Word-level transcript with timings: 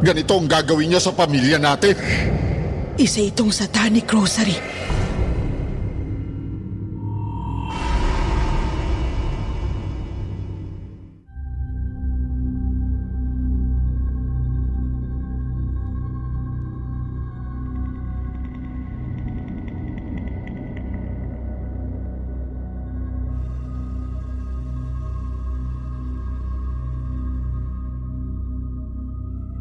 Ganito 0.00 0.36
ang 0.36 0.44
gagawin 0.44 0.92
niya 0.92 1.00
sa 1.00 1.16
pamilya 1.16 1.56
natin. 1.56 1.96
Isa 2.96 3.20
itong 3.24 3.52
satanic 3.52 4.08
rosary. 4.12 4.56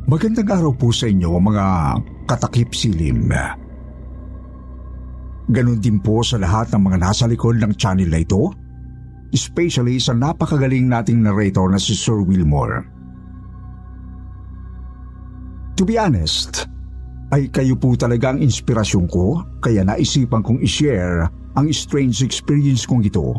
Magandang 0.05 0.45
araw 0.45 0.69
po 0.77 0.93
sa 0.93 1.09
inyo 1.09 1.33
mga 1.41 1.65
katakip 2.29 2.77
silim. 2.77 3.25
Ganon 5.49 5.81
din 5.81 5.97
po 5.97 6.21
sa 6.21 6.37
lahat 6.37 6.69
ng 6.69 6.81
mga 6.85 6.97
nasa 7.01 7.25
likod 7.25 7.57
ng 7.57 7.73
channel 7.73 8.13
na 8.13 8.21
ito, 8.21 8.53
especially 9.33 9.97
sa 9.97 10.13
napakagaling 10.13 10.85
nating 10.85 11.25
narrator 11.25 11.73
na 11.73 11.81
si 11.81 11.97
Sir 11.97 12.21
Wilmore. 12.21 12.85
To 15.73 15.81
be 15.81 15.97
honest, 15.97 16.69
ay 17.33 17.49
kayo 17.49 17.73
po 17.73 17.97
talaga 17.97 18.29
ang 18.29 18.45
inspirasyon 18.45 19.09
ko 19.09 19.41
kaya 19.57 19.81
naisipan 19.81 20.45
kong 20.45 20.61
i-share 20.61 21.25
ang 21.57 21.65
strange 21.73 22.21
experience 22.21 22.85
kong 22.85 23.01
ito. 23.01 23.33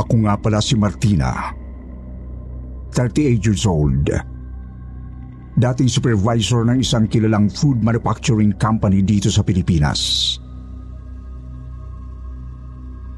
Ako 0.00 0.14
nga 0.24 0.40
pala 0.40 0.64
si 0.64 0.80
Martina. 0.80 1.60
38 2.94 3.42
years 3.42 3.66
old. 3.66 4.06
Dating 5.54 5.90
supervisor 5.90 6.66
ng 6.66 6.78
isang 6.82 7.10
kilalang 7.10 7.50
food 7.50 7.82
manufacturing 7.82 8.54
company 8.58 9.02
dito 9.02 9.30
sa 9.30 9.42
Pilipinas. 9.42 10.34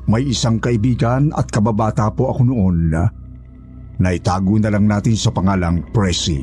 May 0.08 0.32
isang 0.32 0.56
kaibigan 0.60 1.32
at 1.36 1.50
kababata 1.52 2.08
po 2.12 2.32
ako 2.32 2.40
noon 2.46 2.94
na 3.96 4.08
itago 4.12 4.56
na 4.60 4.72
lang 4.72 4.88
natin 4.88 5.16
sa 5.16 5.32
pangalang 5.32 5.82
Presi. 5.92 6.40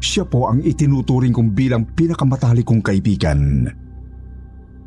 Siya 0.00 0.24
po 0.24 0.46
ang 0.48 0.62
itinuturing 0.62 1.34
kong 1.34 1.50
bilang 1.52 1.84
pinakamatali 1.92 2.62
kong 2.62 2.80
kaibigan. 2.80 3.66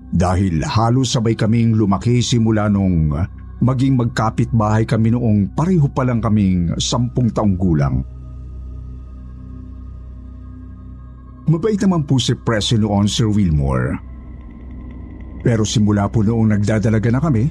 Dahil 0.10 0.66
halos 0.66 1.14
sabay 1.14 1.38
kaming 1.38 1.78
lumaki 1.78 2.23
simula 2.23 2.66
nung 2.66 3.14
maging 3.60 4.00
magkapit 4.00 4.50
bahay 4.56 4.88
kami 4.88 5.12
noong 5.12 5.52
pareho 5.52 5.88
pa 5.92 6.08
lang 6.08 6.24
kaming 6.24 6.72
sampung 6.80 7.28
taong 7.32 7.56
gulang. 7.60 8.04
Mabait 11.50 11.80
naman 11.82 12.06
po 12.06 12.22
si 12.22 12.38
Presi 12.38 12.78
noon, 12.78 13.10
Sir 13.10 13.28
Wilmore. 13.28 13.98
Pero 15.42 15.66
simula 15.66 16.06
po 16.08 16.22
noong 16.22 16.54
nagdadalaga 16.56 17.10
na 17.10 17.22
kami, 17.23 17.45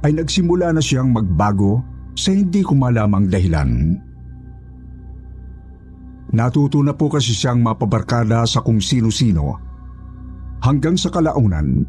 ay 0.00 0.16
nagsimula 0.16 0.72
na 0.72 0.80
siyang 0.80 1.12
magbago 1.12 1.84
sa 2.16 2.32
hindi 2.32 2.64
ko 2.64 2.72
malamang 2.72 3.28
dahilan. 3.28 3.70
Natuto 6.30 6.80
na 6.80 6.96
po 6.96 7.12
kasi 7.12 7.36
siyang 7.36 7.60
mapabarkada 7.60 8.48
sa 8.48 8.62
kung 8.64 8.80
sino-sino 8.80 9.58
hanggang 10.62 10.94
sa 10.94 11.10
kalaunan 11.12 11.84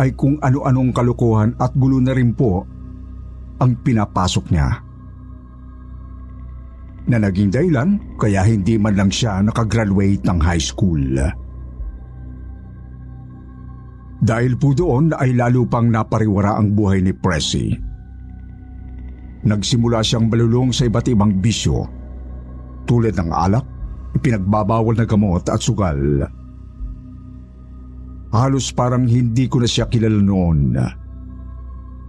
ay 0.00 0.16
kung 0.16 0.40
ano-anong 0.40 0.94
kalukuhan 0.94 1.52
at 1.60 1.74
gulo 1.76 2.00
na 2.00 2.16
rin 2.16 2.32
po 2.32 2.64
ang 3.60 3.76
pinapasok 3.84 4.44
niya. 4.48 4.68
Na 7.12 7.18
naging 7.18 7.50
dahilan 7.50 7.98
kaya 8.16 8.46
hindi 8.46 8.78
man 8.78 8.94
lang 8.94 9.10
siya 9.10 9.42
nakagraduate 9.42 10.22
ng 10.22 10.38
high 10.38 10.62
school. 10.62 11.02
Dahil 14.22 14.54
po 14.54 14.70
doon 14.70 15.10
ay 15.18 15.34
lalo 15.34 15.66
pang 15.66 15.90
napariwara 15.90 16.54
ang 16.54 16.78
buhay 16.78 17.02
ni 17.02 17.10
Presi. 17.10 17.74
Nagsimula 19.42 19.98
siyang 19.98 20.30
balulong 20.30 20.70
sa 20.70 20.86
iba't 20.86 21.10
ibang 21.10 21.42
bisyo 21.42 21.82
tulad 22.86 23.18
ng 23.18 23.30
alak, 23.34 23.66
pinagbabawal 24.22 24.94
na 24.94 25.06
gamot 25.06 25.42
at 25.50 25.58
sugal. 25.58 25.98
Halos 28.32 28.72
parang 28.72 29.04
hindi 29.04 29.44
ko 29.44 29.60
na 29.60 29.68
siya 29.68 29.86
kilala 29.92 30.16
noon. 30.16 30.72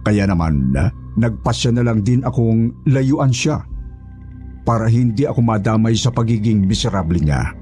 Kaya 0.04 0.24
naman, 0.24 0.72
nagpasya 1.20 1.76
na 1.76 1.84
lang 1.84 2.00
din 2.00 2.24
akong 2.24 2.88
layuan 2.88 3.30
siya 3.30 3.60
para 4.64 4.88
hindi 4.88 5.28
ako 5.28 5.44
madamay 5.44 5.92
sa 5.92 6.08
pagiging 6.08 6.64
miserable 6.64 7.20
niya. 7.20 7.52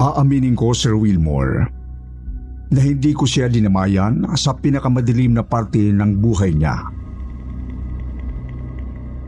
Aaminin 0.00 0.56
ko, 0.56 0.72
Sir 0.72 0.96
Wilmore, 0.96 1.68
na 2.72 2.80
hindi 2.80 3.12
ko 3.16 3.24
siya 3.24 3.48
dinamayan 3.48 4.24
sa 4.36 4.56
pinakamadilim 4.56 5.36
na 5.36 5.44
parte 5.44 5.92
ng 5.92 6.20
buhay 6.20 6.56
niya. 6.56 6.76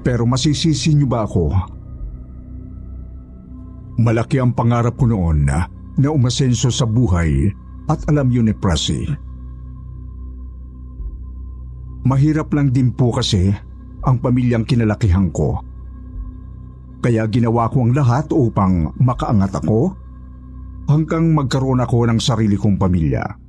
Pero 0.05 0.25
masisisi 0.29 0.97
niyo 0.97 1.09
ba 1.09 1.25
ako? 1.25 1.53
Malaki 4.01 4.41
ang 4.41 4.57
pangarap 4.57 4.97
ko 4.97 5.05
noon 5.07 5.45
na, 5.47 5.69
na 5.99 6.09
umasenso 6.13 6.73
sa 6.73 6.89
buhay 6.89 7.53
at 7.91 8.01
alam 8.09 8.31
yun 8.33 8.49
ni 8.49 8.55
Prasi. 8.57 9.05
Mahirap 12.03 12.51
lang 12.55 12.75
din 12.75 12.91
po 12.91 13.15
kasi 13.15 13.53
ang 14.03 14.19
pamilyang 14.19 14.67
kinalakihan 14.67 15.31
ko. 15.31 15.63
Kaya 17.03 17.27
ginawa 17.27 17.71
ko 17.71 17.87
ang 17.87 17.93
lahat 17.95 18.31
upang 18.31 18.95
makaangat 18.99 19.59
ako 19.59 19.95
hanggang 20.87 21.35
magkaroon 21.35 21.83
ako 21.83 22.07
ng 22.11 22.19
sarili 22.19 22.55
kong 22.55 22.79
pamilya. 22.79 23.42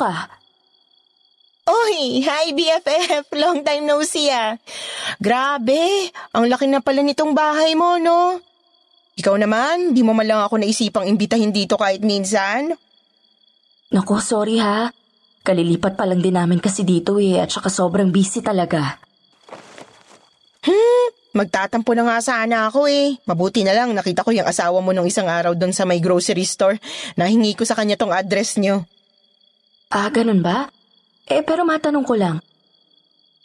Ka. 0.00 0.40
Oy, 1.68 2.24
hi 2.24 2.56
BFF! 2.56 3.28
Long 3.42 3.60
time 3.60 3.84
no 3.84 4.00
see 4.00 4.32
ah. 4.32 4.56
Grabe, 5.20 6.08
ang 6.32 6.48
laki 6.48 6.66
na 6.72 6.80
pala 6.80 7.04
nitong 7.04 7.36
bahay 7.36 7.76
mo, 7.76 8.00
no? 8.00 8.40
Ikaw 9.20 9.36
naman, 9.36 9.92
di 9.92 10.00
mo 10.00 10.16
man 10.16 10.24
lang 10.24 10.40
ako 10.40 10.56
naisipang 10.56 11.04
imbitahin 11.04 11.52
dito 11.52 11.76
kahit 11.76 12.00
minsan. 12.00 12.72
Naku, 13.92 14.16
sorry 14.24 14.56
ha. 14.56 14.88
Kalilipat 15.44 16.00
pa 16.00 16.08
lang 16.08 16.24
din 16.24 16.36
namin 16.36 16.64
kasi 16.64 16.80
dito 16.82 17.20
eh 17.20 17.36
at 17.36 17.52
saka 17.52 17.68
sobrang 17.68 18.08
busy 18.08 18.40
talaga. 18.40 18.96
Hmm, 20.60 21.06
magtatampo 21.36 21.92
na 21.92 22.08
nga 22.08 22.18
sana 22.24 22.68
ako 22.72 22.88
eh. 22.88 23.20
Mabuti 23.28 23.64
na 23.64 23.76
lang 23.76 23.92
nakita 23.92 24.24
ko 24.24 24.32
yung 24.32 24.48
asawa 24.48 24.80
mo 24.80 24.96
nung 24.96 25.08
isang 25.08 25.28
araw 25.28 25.52
doon 25.52 25.76
sa 25.76 25.84
may 25.84 26.00
grocery 26.00 26.44
store. 26.44 26.80
Nahingi 27.20 27.52
ko 27.56 27.68
sa 27.68 27.76
kanya 27.76 28.00
tong 28.00 28.12
address 28.12 28.56
niyo. 28.56 28.89
Ah, 29.90 30.06
ganun 30.14 30.38
ba? 30.38 30.70
Eh, 31.26 31.42
pero 31.42 31.66
matanong 31.66 32.06
ko 32.06 32.14
lang. 32.14 32.38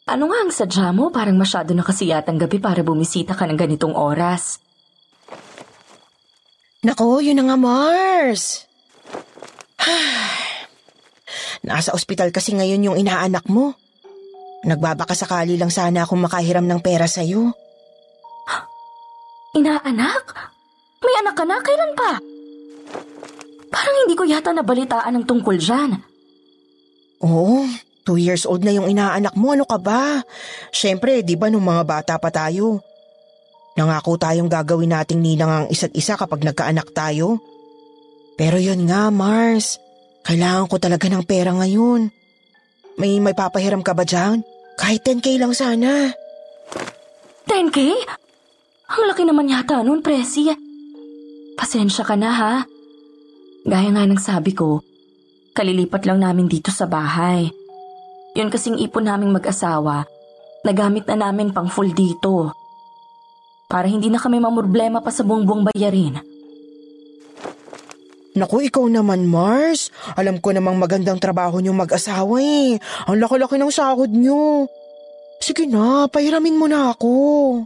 Ano 0.06 0.30
nga 0.30 0.38
ang 0.46 0.54
sadya 0.54 0.94
mo? 0.94 1.10
Parang 1.10 1.34
masyado 1.34 1.74
na 1.74 1.82
kasi 1.82 2.14
yatang 2.14 2.38
gabi 2.38 2.62
para 2.62 2.86
bumisita 2.86 3.34
ka 3.34 3.50
ng 3.50 3.58
ganitong 3.58 3.98
oras. 3.98 4.62
Nako, 6.86 7.18
yun 7.26 7.42
na 7.42 7.50
nga 7.50 7.58
Mars. 7.58 8.70
Nasa 11.66 11.98
ospital 11.98 12.30
kasi 12.30 12.54
ngayon 12.54 12.94
yung 12.94 12.98
inaanak 13.02 13.50
mo. 13.50 13.74
Nagbabaka 14.70 15.18
sakali 15.18 15.58
lang 15.58 15.74
sana 15.74 16.06
akong 16.06 16.22
makahiram 16.22 16.70
ng 16.70 16.78
pera 16.86 17.10
sa'yo. 17.10 17.50
Inaanak? 19.58 20.54
May 21.02 21.16
anak 21.26 21.34
ka 21.34 21.44
na? 21.50 21.58
Kailan 21.58 21.94
pa? 21.98 22.22
Parang 23.74 23.96
hindi 24.06 24.14
ko 24.14 24.30
yata 24.30 24.54
nabalitaan 24.54 25.18
ng 25.18 25.26
tungkol 25.26 25.58
dyan. 25.58 26.15
Oo, 27.24 27.64
two 28.04 28.20
years 28.20 28.44
old 28.44 28.66
na 28.66 28.76
yung 28.76 28.92
inaanak 28.92 29.34
mo. 29.40 29.56
Ano 29.56 29.64
ka 29.64 29.80
ba? 29.80 30.20
Siyempre, 30.74 31.24
di 31.24 31.40
ba 31.40 31.48
nung 31.48 31.64
mga 31.64 31.84
bata 31.84 32.14
pa 32.20 32.30
tayo? 32.34 32.84
Nangako 33.76 34.16
tayong 34.16 34.48
gagawin 34.48 34.96
nating 34.96 35.20
ninang 35.20 35.52
ang 35.52 35.66
isa't 35.68 35.92
isa 35.92 36.16
kapag 36.16 36.44
nagkaanak 36.44 36.96
tayo. 36.96 37.44
Pero 38.40 38.56
yun 38.60 38.88
nga, 38.88 39.12
Mars. 39.12 39.80
Kailangan 40.24 40.68
ko 40.72 40.76
talaga 40.80 41.06
ng 41.12 41.24
pera 41.28 41.52
ngayon. 41.52 42.08
May 42.96 43.20
may 43.20 43.36
papahiram 43.36 43.84
ka 43.84 43.92
ba 43.92 44.08
dyan? 44.08 44.42
Kahit 44.80 45.04
10k 45.04 45.40
lang 45.40 45.52
sana. 45.52 46.12
10K? 47.46 47.78
Ang 48.86 49.04
laki 49.12 49.24
naman 49.28 49.52
yata 49.52 49.84
nun, 49.84 50.02
Presi. 50.02 50.50
Pasensya 51.56 52.04
ka 52.04 52.16
na 52.18 52.32
ha. 52.32 52.54
Gaya 53.66 53.90
nga 53.92 54.04
ng 54.06 54.20
sabi 54.20 54.52
ko, 54.52 54.82
kalilipat 55.56 56.04
lang 56.04 56.20
namin 56.20 56.52
dito 56.52 56.70
sa 56.70 56.84
bahay. 56.84 57.48
Yun 58.36 58.52
kasing 58.52 58.76
ipon 58.84 59.08
naming 59.08 59.32
mag-asawa, 59.32 60.04
nagamit 60.68 61.08
na 61.08 61.32
namin 61.32 61.56
pang 61.56 61.72
full 61.72 61.96
dito. 61.96 62.52
Para 63.72 63.88
hindi 63.88 64.12
na 64.12 64.20
kami 64.20 64.44
mamroblema 64.44 65.00
pa 65.00 65.10
sa 65.10 65.24
buong-buong 65.24 65.72
bayarin. 65.72 66.20
Naku, 68.36 68.68
ikaw 68.68 68.84
naman, 68.92 69.24
Mars. 69.32 69.96
Alam 70.20 70.44
ko 70.44 70.52
namang 70.52 70.76
magandang 70.76 71.24
trabaho 71.24 71.64
niyo 71.64 71.72
mag-asawa 71.72 72.36
eh. 72.44 72.76
Ang 73.08 73.24
laki-laki 73.24 73.56
ng 73.56 73.72
sahod 73.72 74.12
niyo. 74.12 74.68
Sige 75.40 75.64
na, 75.64 76.12
pahiramin 76.12 76.60
mo 76.60 76.68
na 76.68 76.92
ako. 76.92 77.64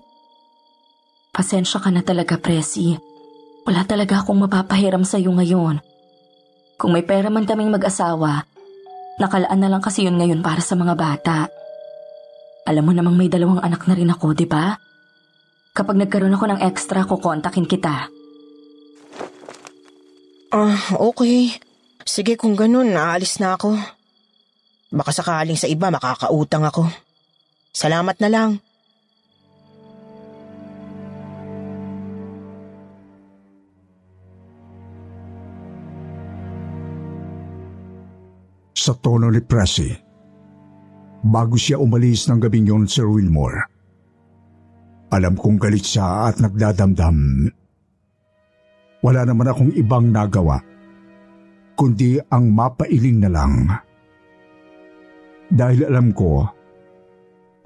Pasensya 1.33 1.81
ka 1.81 1.89
na 1.89 2.06
talaga, 2.06 2.38
Presi. 2.38 2.94
Wala 3.65 3.81
talaga 3.81 4.21
akong 4.21 4.45
mapapahiram 4.45 5.01
sa 5.01 5.18
iyo 5.18 5.33
ngayon. 5.33 5.81
Kung 6.79 6.95
may 6.95 7.03
pera 7.03 7.27
man 7.27 7.43
kaming 7.43 7.75
mag-asawa, 7.75 8.47
nakalaan 9.19 9.59
na 9.59 9.67
lang 9.67 9.83
kasi 9.83 10.07
yun 10.07 10.15
ngayon 10.15 10.39
para 10.39 10.63
sa 10.63 10.79
mga 10.79 10.95
bata. 10.95 11.51
Alam 12.63 12.87
mo 12.87 12.91
namang 12.95 13.19
may 13.19 13.27
dalawang 13.27 13.59
anak 13.59 13.83
na 13.83 13.99
rin 13.99 14.07
ako, 14.07 14.31
di 14.31 14.47
ba? 14.47 14.79
Kapag 15.75 15.99
nagkaroon 15.99 16.39
ako 16.39 16.45
ng 16.55 16.63
extra, 16.63 17.03
kukontakin 17.03 17.67
kita. 17.67 18.07
Ah, 20.55 20.79
okay. 20.95 21.59
Sige 22.07 22.39
kung 22.39 22.55
ganun, 22.55 22.95
aalis 22.95 23.43
na 23.43 23.59
ako. 23.59 23.75
Baka 24.95 25.11
sakaling 25.11 25.59
sa 25.59 25.67
iba 25.67 25.91
makakautang 25.91 26.63
ako. 26.63 26.87
Salamat 27.75 28.15
na 28.23 28.29
lang. 28.31 28.49
Sa 38.79 38.95
tono 38.95 39.27
ni 39.27 39.43
Pressy, 39.43 39.91
bago 41.27 41.59
siya 41.59 41.83
umalis 41.83 42.31
ng 42.31 42.39
gabing 42.39 42.63
yon, 42.63 42.87
Sir 42.87 43.11
Wilmore, 43.11 43.67
alam 45.11 45.35
kong 45.35 45.59
galit 45.59 45.83
siya 45.83 46.31
at 46.31 46.39
nagdadamdam. 46.39 47.51
Wala 49.03 49.27
naman 49.27 49.51
akong 49.51 49.75
ibang 49.75 50.07
nagawa, 50.07 50.63
kundi 51.75 52.23
ang 52.31 52.55
mapailing 52.55 53.19
na 53.19 53.27
lang. 53.27 53.67
Dahil 55.51 55.83
alam 55.83 56.15
ko, 56.15 56.47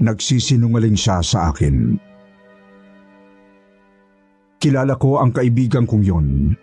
nagsisinungaling 0.02 0.98
siya 0.98 1.22
sa 1.22 1.54
akin. 1.54 1.94
Kilala 4.58 4.98
ko 4.98 5.22
ang 5.22 5.30
kaibigan 5.30 5.86
kong 5.86 6.02
yon. 6.02 6.58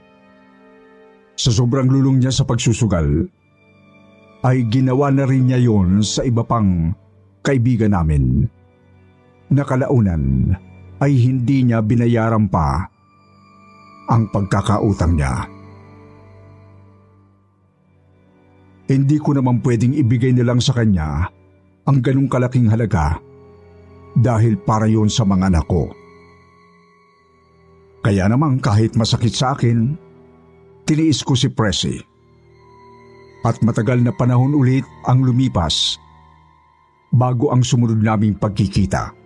Sa 1.39 1.55
sobrang 1.55 1.87
lulong 1.87 2.19
niya 2.19 2.35
sa 2.35 2.43
pagsusugal, 2.43 3.39
ay 4.41 4.65
ginawa 4.73 5.13
na 5.13 5.29
rin 5.29 5.49
niya 5.49 5.61
yon 5.61 6.01
sa 6.01 6.25
iba 6.25 6.41
pang 6.41 6.93
kaibigan 7.45 7.93
namin. 7.93 8.49
Nakalaunan 9.53 10.55
ay 11.01 11.13
hindi 11.17 11.67
niya 11.67 11.85
binayaran 11.85 12.49
pa 12.49 12.89
ang 14.09 14.29
pagkakautang 14.33 15.17
niya. 15.17 15.35
Hindi 18.91 19.17
ko 19.23 19.39
naman 19.39 19.63
pwedeng 19.63 19.95
ibigay 19.95 20.35
na 20.35 20.43
lang 20.43 20.59
sa 20.59 20.75
kanya 20.75 21.31
ang 21.87 21.99
ganong 22.03 22.27
kalaking 22.27 22.67
halaga 22.67 23.23
dahil 24.19 24.59
para 24.59 24.91
yon 24.91 25.07
sa 25.07 25.23
mga 25.23 25.47
anak 25.47 25.67
ko. 25.71 25.87
Kaya 28.01 28.27
naman 28.27 28.59
kahit 28.59 28.97
masakit 28.97 29.31
sa 29.37 29.55
akin, 29.55 29.95
tiniis 30.89 31.23
ko 31.23 31.39
si 31.39 31.53
Pressy. 31.53 32.10
At 33.41 33.57
matagal 33.65 34.05
na 34.05 34.13
panahon 34.13 34.53
ulit 34.53 34.85
ang 35.09 35.25
lumipas 35.25 35.97
bago 37.11 37.51
ang 37.51 37.65
sumunod 37.65 37.99
naming 37.99 38.37
pagkikita. 38.37 39.17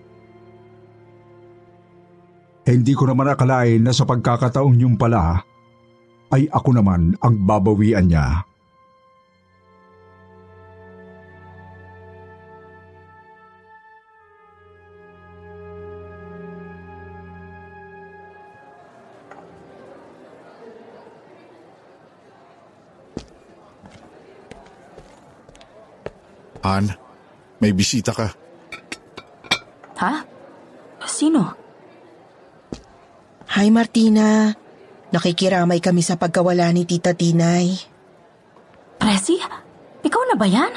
Hindi 2.64 2.92
ko 2.96 3.04
naman 3.04 3.28
akalain 3.28 3.84
na 3.84 3.92
sa 3.92 4.08
pagkakataong 4.08 4.80
yung 4.80 4.96
pala 4.96 5.44
ay 6.32 6.48
ako 6.48 6.70
naman 6.72 7.12
ang 7.20 7.34
babawian 7.44 8.08
niya. 8.08 8.40
Han, 26.64 26.88
may 27.60 27.76
bisita 27.76 28.16
ka. 28.16 28.32
Ha? 30.00 30.14
Sino? 31.04 31.52
Hi 33.54 33.68
Martina, 33.68 34.48
nakikiramay 35.12 35.78
kami 35.78 36.00
sa 36.00 36.16
pagkawala 36.16 36.72
ni 36.72 36.88
Tita 36.88 37.12
Tinay. 37.12 37.68
Presi? 38.96 39.36
Ikaw 40.02 40.22
na 40.32 40.34
ba 40.40 40.48
yan? 40.48 40.72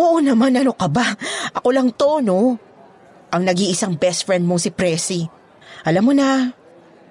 Oo 0.00 0.18
naman, 0.24 0.56
ano 0.56 0.72
ka 0.72 0.88
ba? 0.88 1.04
Ako 1.52 1.68
lang 1.70 1.92
to, 1.92 2.24
no? 2.24 2.56
Ang 3.28 3.42
nag-iisang 3.44 4.00
best 4.00 4.24
friend 4.24 4.48
mong 4.48 4.64
si 4.64 4.70
Presi. 4.72 5.20
Alam 5.84 6.02
mo 6.10 6.12
na, 6.16 6.48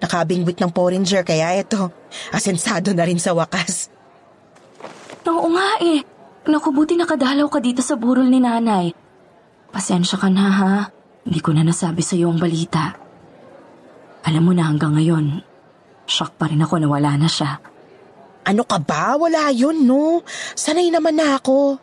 nakabingwit 0.01 0.57
ng 0.57 0.73
Porringer 0.73 1.21
kaya 1.21 1.61
ito, 1.61 1.93
asensado 2.33 2.89
na 2.97 3.05
rin 3.05 3.21
sa 3.21 3.37
wakas. 3.37 3.93
Oo 5.29 5.47
nga 5.53 5.77
eh. 5.85 6.10
Naku, 6.41 6.73
buti 6.73 6.97
nakadalaw 6.97 7.45
ka 7.53 7.61
dito 7.61 7.85
sa 7.85 7.93
burol 7.93 8.25
ni 8.25 8.41
nanay. 8.41 8.89
Pasensya 9.69 10.17
ka 10.17 10.25
na 10.25 10.45
ha. 10.49 10.75
Hindi 11.21 11.37
ko 11.37 11.53
na 11.53 11.61
nasabi 11.61 12.01
sa 12.01 12.17
iyo 12.17 12.33
ang 12.33 12.41
balita. 12.41 12.97
Alam 14.25 14.49
mo 14.49 14.51
na 14.57 14.65
hanggang 14.65 14.97
ngayon, 14.97 15.45
shock 16.09 16.33
pa 16.41 16.49
rin 16.49 16.65
ako 16.65 16.81
na 16.81 16.89
wala 16.89 17.13
na 17.13 17.29
siya. 17.29 17.61
Ano 18.41 18.65
ka 18.65 18.81
ba? 18.81 19.13
Wala 19.21 19.53
yun, 19.53 19.85
no? 19.85 20.25
Sanay 20.57 20.89
naman 20.89 21.21
na 21.21 21.37
ako. 21.37 21.77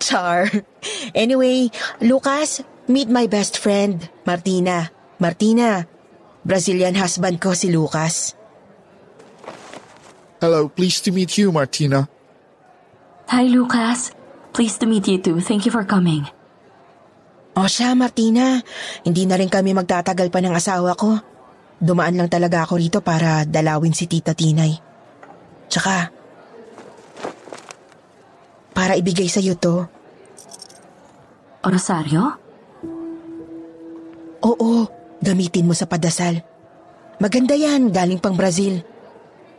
Char. 0.00 0.52
Anyway, 1.16 1.72
Lucas, 2.04 2.62
meet 2.86 3.08
my 3.08 3.26
best 3.26 3.56
friend, 3.56 4.12
Martina. 4.22 4.92
Martina, 5.18 5.88
Brazilian 6.44 6.94
husband 6.94 7.40
ko 7.42 7.56
si 7.56 7.72
Lucas. 7.72 8.36
Hello, 10.38 10.70
pleased 10.70 11.02
to 11.02 11.10
meet 11.10 11.34
you, 11.34 11.50
Martina. 11.50 12.06
Hi, 13.28 13.44
Lucas. 13.44 14.16
Pleased 14.56 14.80
to 14.80 14.88
meet 14.88 15.04
you 15.04 15.20
too. 15.20 15.36
Thank 15.44 15.68
you 15.68 15.72
for 15.72 15.84
coming. 15.84 16.24
O 17.52 17.68
siya, 17.68 17.92
Martina. 17.92 18.64
Hindi 19.04 19.28
na 19.28 19.36
rin 19.36 19.52
kami 19.52 19.76
magtatagal 19.76 20.32
pa 20.32 20.40
ng 20.40 20.56
asawa 20.56 20.96
ko. 20.96 21.20
Dumaan 21.76 22.16
lang 22.16 22.32
talaga 22.32 22.64
ako 22.64 22.80
rito 22.80 23.04
para 23.04 23.44
dalawin 23.44 23.92
si 23.92 24.08
Tita 24.08 24.32
Tinay. 24.32 24.72
Tsaka, 25.68 26.08
para 28.72 28.96
ibigay 28.96 29.28
sa'yo 29.28 29.60
to. 29.60 29.76
O 31.60 31.66
Rosario? 31.68 32.32
Oo, 34.40 34.88
gamitin 35.20 35.68
mo 35.68 35.76
sa 35.76 35.84
padasal. 35.84 36.40
Maganda 37.20 37.52
yan, 37.52 37.92
galing 37.92 38.24
pang 38.24 38.40
Brazil. 38.40 38.80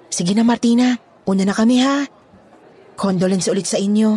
Sige 0.10 0.34
na 0.34 0.42
Martina, 0.42 0.98
una 1.30 1.46
na 1.46 1.54
kami 1.54 1.86
ha. 1.86 2.10
Condolence 3.00 3.48
ulit 3.48 3.64
sa 3.64 3.80
inyo. 3.80 4.12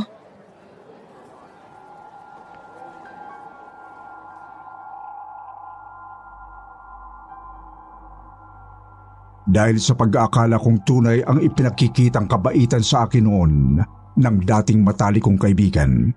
Dahil 9.46 9.78
sa 9.78 9.94
pag-aakala 9.94 10.58
kong 10.58 10.82
tunay 10.82 11.22
ang 11.22 11.38
ipinakikitang 11.38 12.26
kabaitan 12.26 12.82
sa 12.82 13.06
akin 13.06 13.22
noon 13.22 13.78
ng 14.18 14.36
dating 14.42 14.82
matali 14.82 15.22
kong 15.22 15.38
kaibigan, 15.38 16.10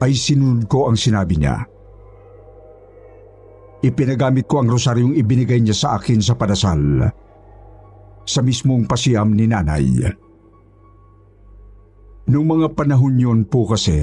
ay 0.00 0.12
sinunod 0.16 0.64
ko 0.64 0.88
ang 0.88 0.96
sinabi 0.96 1.36
niya. 1.36 1.68
ipinagamit 3.86 4.50
ko 4.50 4.64
ang 4.64 4.68
rosaryong 4.72 5.14
ibinigay 5.14 5.62
niya 5.62 5.76
sa 5.76 5.88
akin 6.00 6.18
sa 6.18 6.34
padasal. 6.34 7.06
Sa 8.26 8.40
mismong 8.42 8.90
pasiyam 8.90 9.30
ni 9.30 9.46
nanay. 9.46 10.25
Noong 12.26 12.46
mga 12.58 12.68
panahon 12.74 13.14
yon 13.14 13.40
po 13.46 13.70
kasi, 13.70 14.02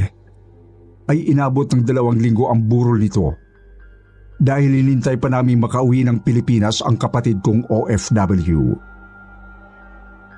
ay 1.11 1.17
inabot 1.27 1.67
ng 1.67 1.83
dalawang 1.83 2.15
linggo 2.15 2.47
ang 2.47 2.63
burol 2.63 2.95
nito 2.95 3.35
dahil 4.39 4.79
hinintay 4.79 5.19
pa 5.19 5.27
namin 5.27 5.59
makauwi 5.59 6.07
ng 6.07 6.23
Pilipinas 6.23 6.79
ang 6.83 6.95
kapatid 6.95 7.43
kong 7.43 7.67
OFW. 7.67 8.75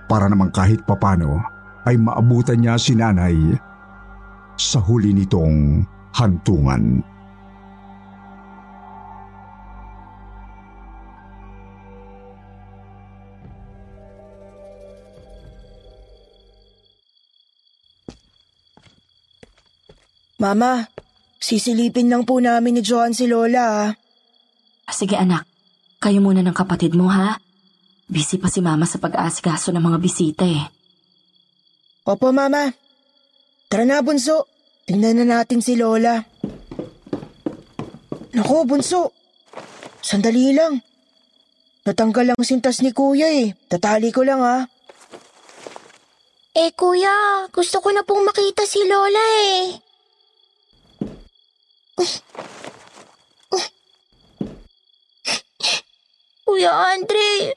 Para 0.05 0.25
naman 0.29 0.49
kahit 0.53 0.81
papano 0.85 1.41
ay 1.85 1.97
maabutan 1.97 2.61
niya 2.61 2.77
si 2.77 2.97
nanay 2.97 3.33
sa 4.57 4.81
huli 4.81 5.13
nitong 5.13 5.85
hantungan. 6.17 7.01
Mama, 20.35 20.91
sisilipin 21.39 22.11
lang 22.11 22.27
po 22.27 22.43
namin 22.43 22.79
ni 22.79 22.81
Joan 22.83 23.15
si 23.15 23.23
Lola. 23.23 23.87
ah. 23.87 23.89
Sige 24.91 25.15
anak, 25.15 25.47
kayo 26.03 26.19
muna 26.19 26.43
ng 26.43 26.55
kapatid 26.55 26.91
mo 26.91 27.07
ha. 27.07 27.39
Busy 28.05 28.37
pa 28.37 28.51
si 28.51 28.61
mama 28.61 28.85
sa 28.85 29.01
pag-aasikaso 29.01 29.73
ng 29.73 29.81
mga 29.81 29.97
bisita 29.97 30.45
eh. 30.45 30.61
Opo, 32.05 32.29
Mama. 32.29 32.69
Tara 33.65 33.81
na, 33.81 33.97
Bunso. 34.05 34.45
Tingnan 34.85 35.25
na 35.25 35.41
natin 35.41 35.57
si 35.57 35.73
Lola. 35.73 36.21
Naku, 38.37 38.69
Bunso. 38.69 39.09
Sandali 40.05 40.53
lang. 40.53 40.85
Natanggal 41.81 42.37
ang 42.37 42.45
sintas 42.45 42.85
ni 42.85 42.93
Kuya 42.93 43.25
eh. 43.25 43.57
Tatali 43.65 44.13
ko 44.13 44.21
lang 44.21 44.45
ah. 44.45 44.69
Eh 46.55 46.71
kuya, 46.71 47.49
gusto 47.51 47.83
ko 47.83 47.91
na 47.91 48.05
pong 48.05 48.23
makita 48.23 48.63
si 48.63 48.85
Lola 48.85 49.25
eh. 49.49 49.84
Kuya 56.45 56.71
Andre, 56.91 57.55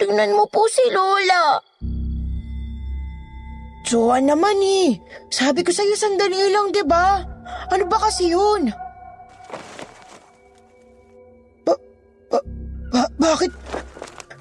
tingnan 0.00 0.32
mo 0.32 0.48
po 0.48 0.64
si 0.72 0.88
Lola. 0.88 1.60
Joan 3.84 4.28
naman 4.28 4.56
eh. 4.60 4.96
Sabi 5.28 5.60
ko 5.64 5.72
sa'yo 5.72 5.96
sandali 5.96 6.48
lang, 6.48 6.72
di 6.72 6.80
ba? 6.84 7.20
Ano 7.68 7.84
ba 7.88 8.00
kasi 8.00 8.32
yun? 8.32 8.72
Ba, 11.64 11.72
ba, 12.32 12.38
ba- 12.92 13.12
bakit 13.16 13.52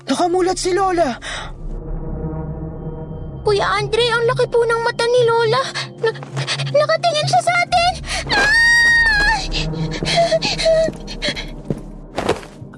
nakamulat 0.07 0.55
si 0.55 0.71
Lola? 0.71 1.19
Kuya 3.43 3.67
Andre, 3.75 4.07
ang 4.11 4.23
laki 4.27 4.47
po 4.51 4.63
ng 4.63 4.81
mata 4.83 5.03
ni 5.07 5.21
Lola. 5.23 5.63
Na- 6.03 6.19
nakatingin 6.71 7.27
siya 7.27 7.41
sa 7.43 7.53
atin. 7.55 7.93
Ah! 8.31 8.76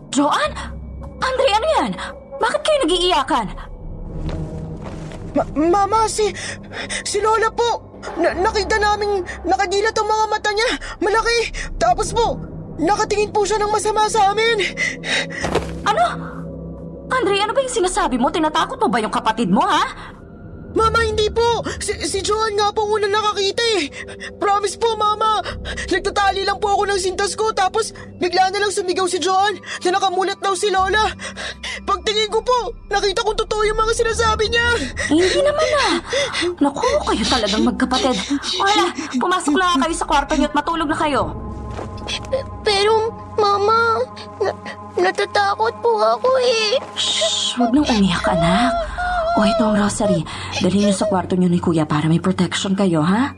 Joan? 0.09 0.51
Andre, 1.19 1.49
ano 1.53 1.67
yan? 1.79 1.91
Bakit 2.39 2.61
kayo 2.63 2.77
nag-iiyakan? 2.83 3.45
Ma- 5.35 5.51
Mama, 5.53 6.09
si... 6.09 6.31
Si 7.05 7.21
Lola 7.21 7.51
po! 7.53 7.99
Na- 8.15 8.33
nakita 8.33 8.79
naming 8.79 9.21
nakadilat 9.43 9.93
ang 9.93 10.07
mga 10.07 10.25
mata 10.31 10.49
niya. 10.51 10.69
Malaki. 10.99 11.37
Tapos 11.75 12.15
po, 12.15 12.39
nakatingin 12.79 13.29
po 13.29 13.43
siya 13.43 13.59
ng 13.59 13.71
masama 13.71 14.07
sa 14.07 14.31
amin. 14.31 14.57
Ano? 15.83 16.03
Andre, 17.09 17.35
ano 17.43 17.51
ba 17.51 17.61
yung 17.61 17.73
sinasabi 17.73 18.15
mo? 18.15 18.31
Tinatakot 18.31 18.79
mo 18.79 18.87
ba 18.87 19.03
yung 19.03 19.13
kapatid 19.13 19.51
mo, 19.51 19.61
ha? 19.61 19.83
Mama, 20.77 21.01
hindi 21.01 21.25
po! 21.29 21.65
Si, 21.81 21.97
si 22.05 22.19
Joan 22.21 22.53
nga 22.53 22.69
po 22.69 22.85
unang 22.85 23.09
nakakita 23.09 23.63
eh! 23.77 23.89
Promise 24.37 24.77
po, 24.77 24.93
Mama! 24.93 25.41
Nagtatali 25.89 26.45
lang 26.45 26.61
po 26.61 26.77
ako 26.77 26.83
ng 26.85 26.99
sintas 27.01 27.33
ko 27.33 27.49
tapos 27.49 27.89
bigla 28.21 28.53
na 28.53 28.61
lang 28.61 28.69
sumigaw 28.69 29.09
si 29.09 29.17
Joan 29.17 29.57
na 29.81 29.97
nakamulat 29.97 30.37
daw 30.37 30.53
si 30.53 30.69
Lola. 30.69 31.09
Pagtingin 31.83 32.29
ko 32.29 32.45
po, 32.45 32.69
nakita 32.87 33.25
kong 33.25 33.39
totoo 33.39 33.65
yung 33.65 33.79
mga 33.79 33.93
sinasabi 33.97 34.45
niya. 34.49 34.67
Hindi 35.09 35.39
naman 35.41 35.69
ah. 35.81 35.93
Naku, 36.61 36.85
kayo 37.07 37.23
talagang 37.25 37.63
magkapatid. 37.65 38.17
Wala, 38.61 38.85
pumasok 39.17 39.53
na 39.57 39.79
kayo 39.81 39.95
sa 39.97 40.05
kwarto 40.05 40.37
niyo 40.37 40.53
at 40.53 40.57
matulog 40.57 40.89
na 40.89 40.97
kayo. 40.97 41.33
Pero, 42.61 43.09
Mama, 43.39 44.05
na- 44.37 44.57
natatakot 44.99 45.73
po 45.81 45.97
ako 45.97 46.29
eh. 46.43 46.77
Shh, 46.93 47.57
huwag 47.57 47.71
nang 47.73 47.87
umiyak, 47.87 48.25
anak. 48.27 48.98
O 49.37 49.45
ito 49.45 49.61
ang 49.61 49.77
rosary. 49.77 50.25
Dalhin 50.63 50.89
niyo 50.89 50.95
sa 50.95 51.05
kwarto 51.05 51.37
niyo 51.37 51.51
ni 51.51 51.61
Kuya 51.61 51.85
para 51.85 52.09
may 52.09 52.17
protection 52.17 52.73
kayo, 52.73 53.05
ha? 53.05 53.35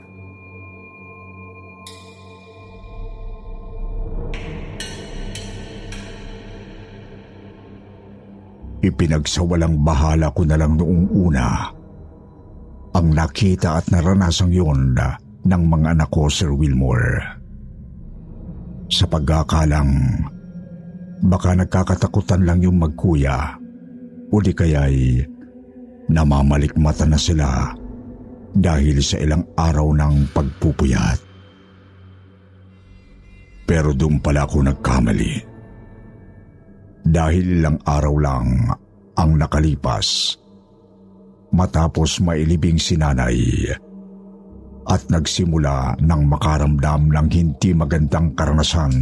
Ipinagsawalang 8.81 9.83
bahala 9.85 10.33
ko 10.33 10.41
na 10.41 10.57
lang 10.57 10.73
noong 10.73 11.05
una 11.13 11.69
ang 12.91 13.07
nakita 13.13 13.79
at 13.79 13.87
naranasang 13.93 14.51
yon 14.51 14.97
ng 15.47 15.63
mga 15.69 15.95
anak 15.95 16.09
ko, 16.11 16.27
Sir 16.27 16.51
Wilmore. 16.51 17.23
Sa 18.91 19.07
pagkakalang 19.07 19.93
baka 21.23 21.55
nagkakatakutan 21.55 22.43
lang 22.43 22.59
yung 22.65 22.81
magkuya 22.81 23.55
o 24.33 24.35
di 24.41 24.51
kaya'y 24.51 25.23
namamalikmata 26.11 27.07
na 27.07 27.15
sila 27.15 27.71
dahil 28.51 28.99
sa 28.99 29.15
ilang 29.15 29.47
araw 29.55 29.95
ng 29.95 30.15
pagpupuyat. 30.35 31.19
Pero 33.63 33.95
doon 33.95 34.19
pala 34.19 34.43
ako 34.43 34.67
nagkamali 34.67 35.33
dahil 37.07 37.63
ilang 37.63 37.79
araw 37.87 38.15
lang 38.19 38.47
ang 39.15 39.31
nakalipas 39.39 40.35
matapos 41.55 42.19
mailibing 42.19 42.75
si 42.75 42.99
nanay 42.99 43.71
at 44.87 45.01
nagsimula 45.07 45.95
ng 46.03 46.21
makaramdam 46.27 47.11
ng 47.11 47.27
hindi 47.31 47.71
magandang 47.71 48.35
karanasan 48.35 48.93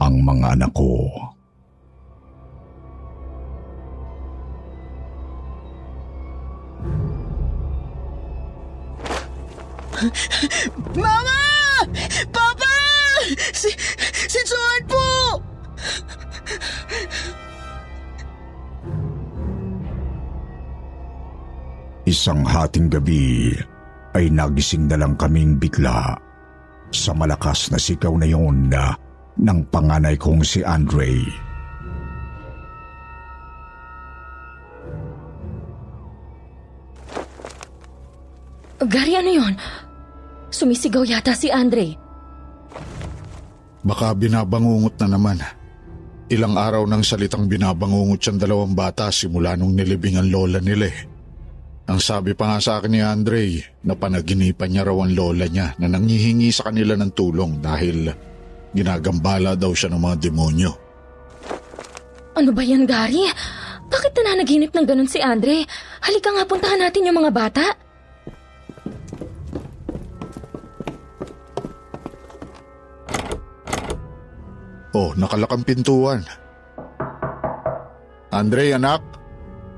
ang 0.00 0.14
mga 0.24 0.56
anak 0.56 0.72
ko. 0.72 1.08
Mama! 10.96 11.40
Papa! 12.28 12.74
Si, 13.52 13.72
si 14.28 14.40
Joan 14.44 14.82
po! 14.84 15.06
Isang 22.06 22.46
hating 22.46 22.86
gabi 22.92 23.50
ay 24.14 24.30
nagising 24.30 24.86
na 24.86 25.00
lang 25.00 25.18
kaming 25.18 25.58
bigla 25.58 26.14
sa 26.94 27.10
malakas 27.12 27.66
na 27.74 27.80
sigaw 27.82 28.14
na 28.14 28.30
yon 28.30 28.70
na 28.70 28.94
ng 29.36 29.60
panganay 29.74 30.14
kong 30.14 30.40
si 30.46 30.62
Andre. 30.62 31.26
Gary, 38.86 39.18
ano 39.18 39.30
yun? 39.32 39.54
Sumisigaw 40.50 41.02
yata 41.02 41.34
si 41.34 41.50
Andre. 41.50 41.96
Baka 43.86 44.14
binabangungot 44.18 44.98
na 45.02 45.08
naman. 45.14 45.38
Ilang 46.26 46.58
araw 46.58 46.82
nang 46.90 47.06
salitang 47.06 47.46
binabangungot 47.46 48.18
siyang 48.18 48.38
dalawang 48.42 48.74
bata 48.74 49.14
simula 49.14 49.54
nung 49.54 49.78
nilibing 49.78 50.18
ang 50.18 50.26
lola 50.26 50.58
nila 50.58 50.90
eh. 50.90 50.98
Ang 51.86 52.02
sabi 52.02 52.34
pa 52.34 52.50
nga 52.50 52.58
sa 52.58 52.72
akin 52.82 52.90
ni 52.90 52.98
Andre 52.98 53.62
na 53.86 53.94
panaginipan 53.94 54.74
niya 54.74 54.90
raw 54.90 55.06
ang 55.06 55.14
lola 55.14 55.46
niya 55.46 55.78
na 55.78 55.86
nanghihingi 55.86 56.50
sa 56.50 56.66
kanila 56.66 56.98
ng 56.98 57.14
tulong 57.14 57.62
dahil 57.62 58.10
ginagambala 58.74 59.54
daw 59.54 59.70
siya 59.70 59.94
ng 59.94 60.02
mga 60.02 60.16
demonyo. 60.18 60.72
Ano 62.34 62.50
ba 62.50 62.66
yan, 62.66 62.90
Gary? 62.90 63.22
Bakit 63.86 64.12
nananaginip 64.18 64.74
ng 64.74 64.82
ganun 64.82 65.06
si 65.06 65.22
Andre? 65.22 65.62
Halika 66.02 66.34
nga, 66.34 66.42
puntahan 66.42 66.82
natin 66.82 67.06
yung 67.06 67.22
mga 67.22 67.30
bata. 67.30 67.64
Oh, 74.96 75.12
nakalakang 75.12 75.60
pintuan. 75.60 76.24
Andre, 78.32 78.72
anak, 78.72 79.04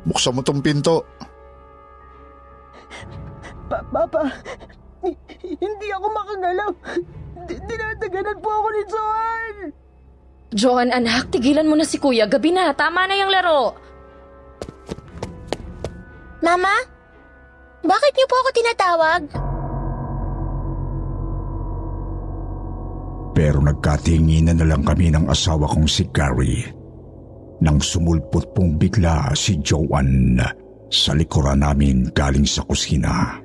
buksan 0.07 0.31
mo 0.31 0.47
tong 0.47 0.63
pinto. 0.63 1.03
Pa- 3.67 3.83
Papa, 3.91 4.31
hi- 5.03 5.19
hindi 5.43 5.87
ako 5.91 6.07
makagalaw. 6.07 6.71
Di- 7.51 7.63
Dinadaganan 7.67 8.39
po 8.39 8.49
ako 8.49 8.69
ni 8.71 8.83
Joan. 8.87 9.55
Joan, 10.55 10.89
anak, 10.95 11.35
tigilan 11.35 11.67
mo 11.67 11.75
na 11.75 11.83
si 11.83 11.99
kuya. 11.99 12.31
Gabi 12.31 12.55
na, 12.55 12.71
tama 12.71 13.11
na 13.11 13.19
yung 13.19 13.35
laro. 13.35 13.75
Mama? 16.39 16.73
Bakit 17.83 18.13
niyo 18.15 18.27
po 18.31 18.37
ako 18.39 18.51
tinatawag? 18.55 19.23
Pero 23.39 23.63
nagkatinginan 23.63 24.59
na 24.59 24.67
lang 24.67 24.83
kami 24.83 25.15
ng 25.15 25.31
asawa 25.31 25.71
kong 25.71 25.87
si 25.87 26.11
Gary. 26.11 26.59
Nang 27.63 27.79
sumulpot 27.79 28.51
pong 28.51 28.75
bigla 28.75 29.31
si 29.39 29.63
Joanne 29.63 30.43
sa 30.91 31.15
likuran 31.15 31.63
namin 31.63 32.11
galing 32.11 32.43
sa 32.43 32.67
kusina. 32.67 33.39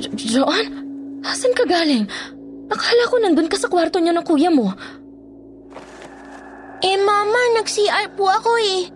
Jo- 0.00 0.16
Joan? 0.16 0.66
Asan 1.20 1.52
ka 1.52 1.68
galing? 1.68 2.08
Akala 2.72 3.04
ko 3.12 3.20
nandun 3.20 3.52
ka 3.52 3.60
sa 3.60 3.68
kwarto 3.68 4.00
niyo 4.00 4.16
ng 4.16 4.24
kuya 4.24 4.48
mo. 4.48 4.72
Eh 6.80 6.96
mama, 6.96 7.60
nag-CR 7.60 8.08
po 8.16 8.32
ako 8.32 8.56
eh. 8.56 8.88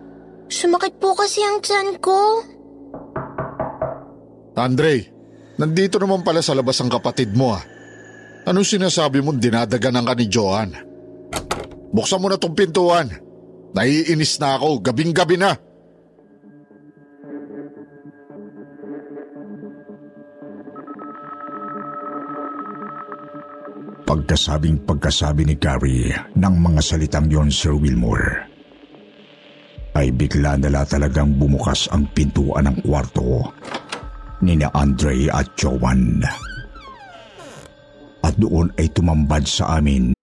Sumakit 0.48 0.96
po 0.96 1.12
kasi 1.12 1.44
ang 1.44 1.60
tiyan 1.60 2.00
ko. 2.00 2.48
Andre, 4.52 5.08
nandito 5.56 5.96
naman 5.96 6.20
pala 6.20 6.44
sa 6.44 6.52
labas 6.52 6.76
ang 6.84 6.92
kapatid 6.92 7.32
mo 7.32 7.56
ah. 7.56 7.64
Anong 8.42 8.66
sinasabi 8.68 9.24
mo 9.24 9.32
dinadaganan 9.32 10.04
ka 10.04 10.14
ni 10.18 10.26
Joan? 10.28 10.70
Buksan 11.92 12.20
mo 12.20 12.28
na 12.28 12.36
tong 12.36 12.52
pintuan. 12.52 13.08
Naiinis 13.72 14.36
na 14.36 14.60
ako, 14.60 14.84
gabing-gabi 14.84 15.40
na. 15.40 15.56
Pagkasabing 24.04 24.84
pagkasabi 24.84 25.48
ni 25.48 25.56
Gary 25.56 26.12
ng 26.36 26.54
mga 26.60 26.80
salitang 26.84 27.32
yon 27.32 27.48
Sir 27.48 27.72
Wilmore, 27.72 28.44
ay 29.96 30.12
bigla 30.12 30.60
nala 30.60 30.84
talagang 30.84 31.32
bumukas 31.40 31.88
ang 31.88 32.04
pintuan 32.12 32.68
ng 32.68 32.84
kwarto 32.84 33.48
Andre 34.74 35.28
at 35.30 35.56
Joanne. 35.56 36.26
At 38.26 38.34
doon 38.42 38.74
ay 38.74 38.90
tumambad 38.90 39.46
sa 39.46 39.78
amin 39.78 40.14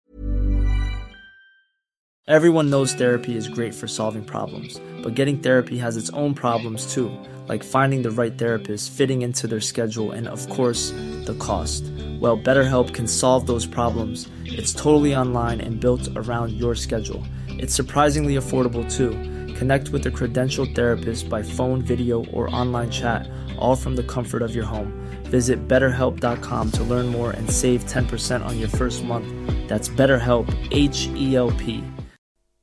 Everyone 2.27 2.69
knows 2.69 2.93
therapy 2.93 3.35
is 3.35 3.47
great 3.47 3.73
for 3.73 3.87
solving 3.87 4.23
problems, 4.23 4.79
but 5.01 5.15
getting 5.15 5.39
therapy 5.39 5.79
has 5.79 5.97
its 5.97 6.11
own 6.11 6.35
problems 6.35 6.93
too, 6.93 7.09
like 7.47 7.63
finding 7.63 8.03
the 8.03 8.11
right 8.11 8.37
therapist, 8.37 8.91
fitting 8.91 9.23
into 9.23 9.47
their 9.47 9.63
schedule, 9.63 10.11
and 10.11 10.27
of 10.27 10.47
course, 10.49 10.91
the 11.25 11.35
cost. 11.39 11.81
Well, 12.21 12.37
BetterHelp 12.37 12.93
can 12.93 13.07
solve 13.07 13.47
those 13.47 13.65
problems. 13.65 14.29
It's 14.45 14.73
totally 14.77 15.15
online 15.15 15.59
and 15.59 15.79
built 15.79 16.05
around 16.15 16.53
your 16.53 16.75
schedule. 16.75 17.25
It's 17.57 17.73
surprisingly 17.73 18.35
affordable 18.35 18.85
too. 18.85 19.17
Connect 19.57 19.89
with 19.89 20.05
a 20.05 20.11
credentialed 20.11 20.75
therapist 20.75 21.29
by 21.29 21.41
phone, 21.41 21.81
video, 21.81 22.25
or 22.29 22.53
online 22.53 22.91
chat, 22.91 23.25
all 23.59 23.75
from 23.75 23.95
the 23.95 24.03
comfort 24.03 24.41
of 24.41 24.55
your 24.55 24.65
home. 24.65 24.93
Visit 25.23 25.67
betterhelp.com 25.67 26.71
to 26.71 26.83
learn 26.83 27.07
more 27.07 27.31
and 27.31 27.49
save 27.49 27.83
10% 27.85 28.45
on 28.45 28.59
your 28.59 28.69
first 28.69 29.03
month. 29.03 29.27
That's 29.67 29.89
BetterHelp, 29.89 30.47
H 30.71 31.07
E 31.15 31.35
L 31.35 31.51
P. 31.51 31.83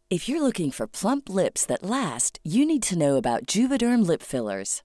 If 0.08 0.28
you're 0.28 0.40
looking 0.40 0.70
for 0.70 0.86
plump 0.86 1.28
lips 1.28 1.66
that 1.66 1.82
last, 1.82 2.38
you 2.44 2.64
need 2.64 2.84
to 2.84 2.96
know 2.96 3.16
about 3.16 3.46
Juvederm 3.46 4.06
lip 4.06 4.22
fillers. 4.22 4.84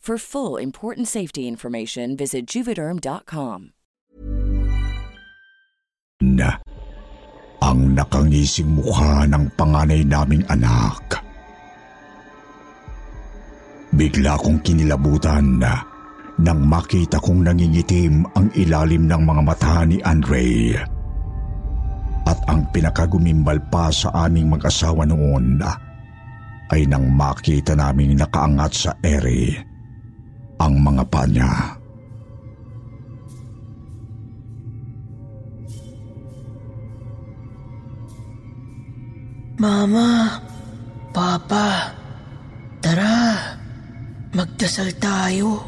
For 0.00 0.16
full 0.16 0.56
important 0.56 1.12
safety 1.12 1.44
information, 1.44 2.16
visit 2.16 2.48
juvederm.com. 2.48 3.76
na 6.20 6.56
ang 7.60 7.96
nakangising 7.96 8.80
mukha 8.80 9.24
ng 9.28 9.52
panganay 9.56 10.04
naming 10.04 10.44
anak. 10.48 11.20
Bigla 13.92 14.40
kong 14.40 14.60
kinilabutan 14.64 15.60
na 15.60 15.80
nang 16.40 16.64
makita 16.64 17.20
kong 17.20 17.44
nangingitim 17.44 18.24
ang 18.36 18.48
ilalim 18.56 19.04
ng 19.04 19.20
mga 19.20 19.42
mata 19.44 19.84
ni 19.84 20.00
Andre. 20.00 20.76
At 22.24 22.40
ang 22.48 22.68
pinakagumimbal 22.72 23.68
pa 23.68 23.92
sa 23.92 24.12
aming 24.28 24.48
mag-asawa 24.48 25.04
noon 25.04 25.60
ay 26.72 26.88
nang 26.88 27.08
makita 27.12 27.76
naming 27.76 28.16
nakaangat 28.16 28.72
sa 28.72 28.92
ere 29.04 29.69
ang 30.60 30.74
mga 30.76 31.04
pa 31.08 31.24
niya. 31.24 31.52
Mama, 39.60 40.40
Papa, 41.12 41.92
tara, 42.80 43.36
magdasal 44.32 44.88
tayo. 44.96 45.60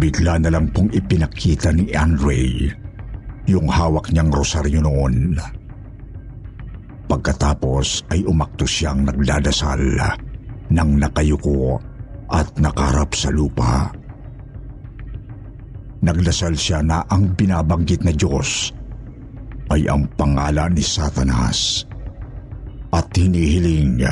Bigla 0.00 0.40
na 0.40 0.50
lang 0.50 0.66
pong 0.74 0.90
ipinakita 0.90 1.70
ni 1.70 1.92
Andre 1.94 2.72
yung 3.46 3.70
hawak 3.70 4.10
niyang 4.10 4.30
rosaryo 4.34 4.82
noon. 4.82 5.38
Pagkatapos 7.10 8.06
ay 8.14 8.22
umakto 8.22 8.62
siyang 8.62 9.02
nagdadasal 9.02 9.82
nang 10.70 10.94
nakayuko 10.94 11.82
at 12.30 12.46
nakarap 12.62 13.10
sa 13.18 13.34
lupa. 13.34 13.90
Nagdasal 16.06 16.54
siya 16.54 16.86
na 16.86 17.02
ang 17.10 17.34
binabanggit 17.34 18.06
na 18.06 18.14
Diyos 18.14 18.70
ay 19.74 19.90
ang 19.90 20.06
pangalan 20.14 20.70
ni 20.70 20.86
Satanas 20.86 21.82
at 22.94 23.10
hinihiling 23.10 24.06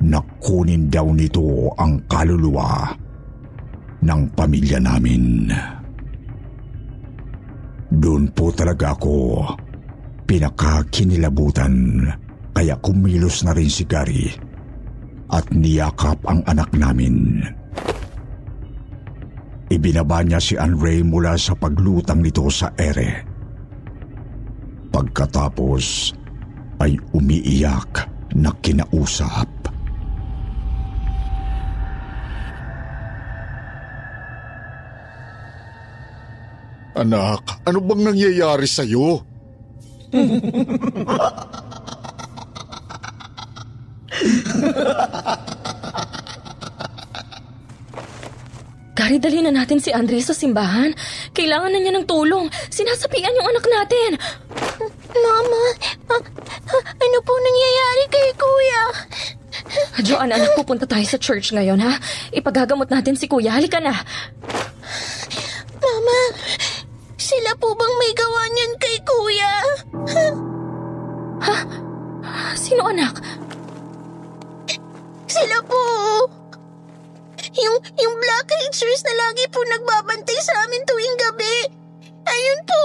na 0.00 0.20
kunin 0.40 0.88
daw 0.88 1.12
nito 1.12 1.68
ang 1.76 2.00
kaluluwa 2.08 2.88
ng 4.00 4.20
pamilya 4.32 4.80
namin. 4.80 5.52
Doon 7.92 8.32
po 8.32 8.48
talaga 8.56 8.96
ako 8.96 9.44
pinakakinilabutan 10.28 12.04
kaya 12.52 12.76
kumilos 12.84 13.48
na 13.48 13.56
rin 13.56 13.72
si 13.72 13.88
Gary 13.88 14.28
at 15.32 15.48
niyakap 15.48 16.20
ang 16.28 16.44
anak 16.44 16.68
namin. 16.76 17.40
Ibinaba 19.68 20.24
niya 20.24 20.40
si 20.40 20.56
Andre 20.56 21.04
mula 21.04 21.36
sa 21.36 21.52
paglutang 21.56 22.24
nito 22.24 22.48
sa 22.48 22.72
ere. 22.76 23.24
Pagkatapos 24.88 26.16
ay 26.80 26.96
umiiyak 27.12 28.08
na 28.36 28.52
kinausap. 28.64 29.48
Anak, 36.98 37.62
ano 37.62 37.78
bang 37.84 38.02
nangyayari 38.10 38.66
sa'yo? 38.66 39.37
Gary, 48.98 49.24
dali 49.24 49.40
na 49.40 49.52
natin 49.54 49.80
si 49.80 49.88
Andre 49.88 50.20
sa 50.20 50.36
simbahan. 50.36 50.92
Kailangan 51.32 51.70
na 51.72 51.80
niya 51.80 51.96
ng 51.96 52.04
tulong. 52.04 52.44
Sinasapian 52.68 53.36
yung 53.36 53.48
anak 53.48 53.64
natin. 53.64 54.10
Mama, 55.16 55.64
ah, 56.12 56.20
ah, 56.72 56.82
ano 56.92 57.18
po 57.24 57.32
nangyayari 57.40 58.04
kay 58.12 58.28
Kuya? 58.36 58.84
Joanne, 60.04 60.36
anak, 60.36 60.52
pupunta 60.60 60.84
tayo 60.84 61.08
sa 61.08 61.16
church 61.16 61.56
ngayon, 61.56 61.80
ha? 61.80 61.96
Ipagagamot 62.36 62.92
natin 62.92 63.16
si 63.16 63.24
Kuya. 63.28 63.56
Halika 63.56 63.80
na. 63.80 63.96
Mama, 65.80 66.18
sila 67.28 67.52
po 67.60 67.76
bang 67.76 67.94
may 68.00 68.12
gawa 68.16 68.42
niyan 68.48 68.72
kay 68.80 68.96
Kuya? 69.04 69.54
Ha? 71.44 71.56
Sino 72.56 72.88
anak? 72.88 73.20
Sila 75.28 75.60
po. 75.68 75.82
Yung, 77.58 77.76
yung 78.00 78.14
Black 78.16 78.48
Rangers 78.48 79.02
na 79.04 79.14
lagi 79.28 79.44
po 79.52 79.60
nagbabantay 79.60 80.38
sa 80.40 80.64
amin 80.64 80.82
tuwing 80.88 81.16
gabi. 81.20 81.56
Ayun 82.24 82.60
po. 82.64 82.82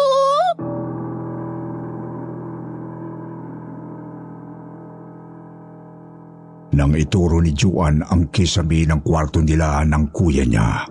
Nang 6.73 6.97
ituro 6.97 7.39
ni 7.39 7.53
Juan 7.55 8.01
ang 8.01 8.27
kisabi 8.33 8.83
ng 8.89 9.05
kwarto 9.05 9.39
nila 9.39 9.85
ng 9.85 10.09
kuya 10.09 10.41
niya, 10.43 10.89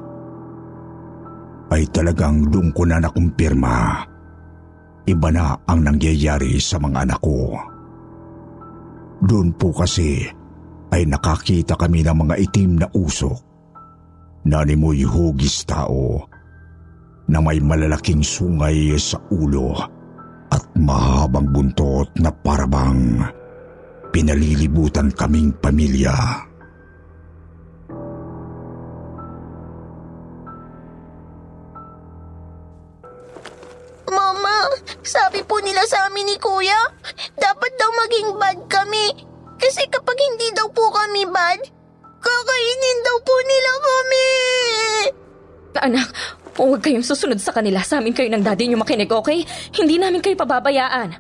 ay 1.72 1.88
talagang 1.88 2.52
doon 2.52 2.68
ko 2.76 2.84
na 2.84 3.00
nakumpirma. 3.00 4.04
Iba 5.08 5.28
na 5.32 5.56
ang 5.66 5.80
nangyayari 5.82 6.60
sa 6.60 6.78
mga 6.78 7.08
anak 7.08 7.20
ko. 7.24 7.56
Doon 9.24 9.56
po 9.56 9.72
kasi 9.72 10.28
ay 10.92 11.08
nakakita 11.08 11.74
kami 11.74 12.04
ng 12.04 12.16
mga 12.28 12.34
itim 12.38 12.70
na 12.76 12.86
usok 12.92 13.40
na 14.44 14.60
animoy 14.60 15.06
hugis 15.06 15.64
tao 15.64 16.26
na 17.30 17.38
may 17.40 17.62
malalaking 17.62 18.20
sungay 18.20 18.92
sa 18.98 19.16
ulo 19.32 19.72
at 20.52 20.62
mahabang 20.76 21.48
buntot 21.48 22.12
na 22.20 22.28
parabang 22.28 23.24
pinalilibutan 24.12 25.08
kaming 25.16 25.54
pamilya. 25.56 26.12
Sabi 35.02 35.40
po 35.46 35.58
nila 35.60 35.82
sa 35.86 36.08
amin 36.08 36.26
ni 36.26 36.36
Kuya, 36.38 36.78
dapat 37.38 37.72
daw 37.78 37.90
maging 38.06 38.28
bad 38.38 38.58
kami. 38.68 39.06
Kasi 39.58 39.86
kapag 39.90 40.18
hindi 40.18 40.50
daw 40.58 40.66
po 40.74 40.90
kami 40.90 41.22
bad, 41.30 41.60
kakainin 42.22 42.98
daw 43.06 43.16
po 43.22 43.34
nila 43.46 43.72
kami. 43.78 44.30
Anak, 45.82 46.08
huwag 46.58 46.82
kayong 46.82 47.06
susunod 47.06 47.38
sa 47.38 47.54
kanila. 47.54 47.80
Sa 47.82 48.02
amin 48.02 48.14
kayo 48.14 48.28
ng 48.30 48.44
daddy 48.44 48.68
niyo 48.68 48.78
makinig, 48.78 49.10
okay? 49.10 49.46
Hindi 49.72 49.96
namin 50.02 50.20
kayo 50.20 50.34
pababayaan. 50.34 51.14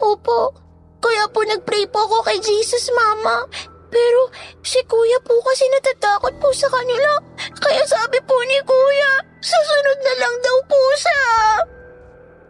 Opo, 0.00 0.54
kaya 1.00 1.24
po 1.32 1.40
nag-pray 1.44 1.84
po 1.88 2.04
ako 2.08 2.24
kay 2.28 2.38
Jesus, 2.40 2.88
Mama. 2.92 3.44
Pero 3.90 4.30
si 4.62 4.78
Kuya 4.86 5.18
po 5.26 5.34
kasi 5.42 5.66
natatakot 5.66 6.30
po 6.38 6.48
sa 6.54 6.70
kanila. 6.70 7.18
Kaya 7.58 7.82
sabi 7.90 8.22
po 8.22 8.38
ni 8.46 8.58
Kuya, 8.62 9.12
susunod 9.42 9.98
na 9.98 10.14
lang 10.22 10.34
daw 10.40 10.56
po 10.70 10.80
siya. 10.94 11.24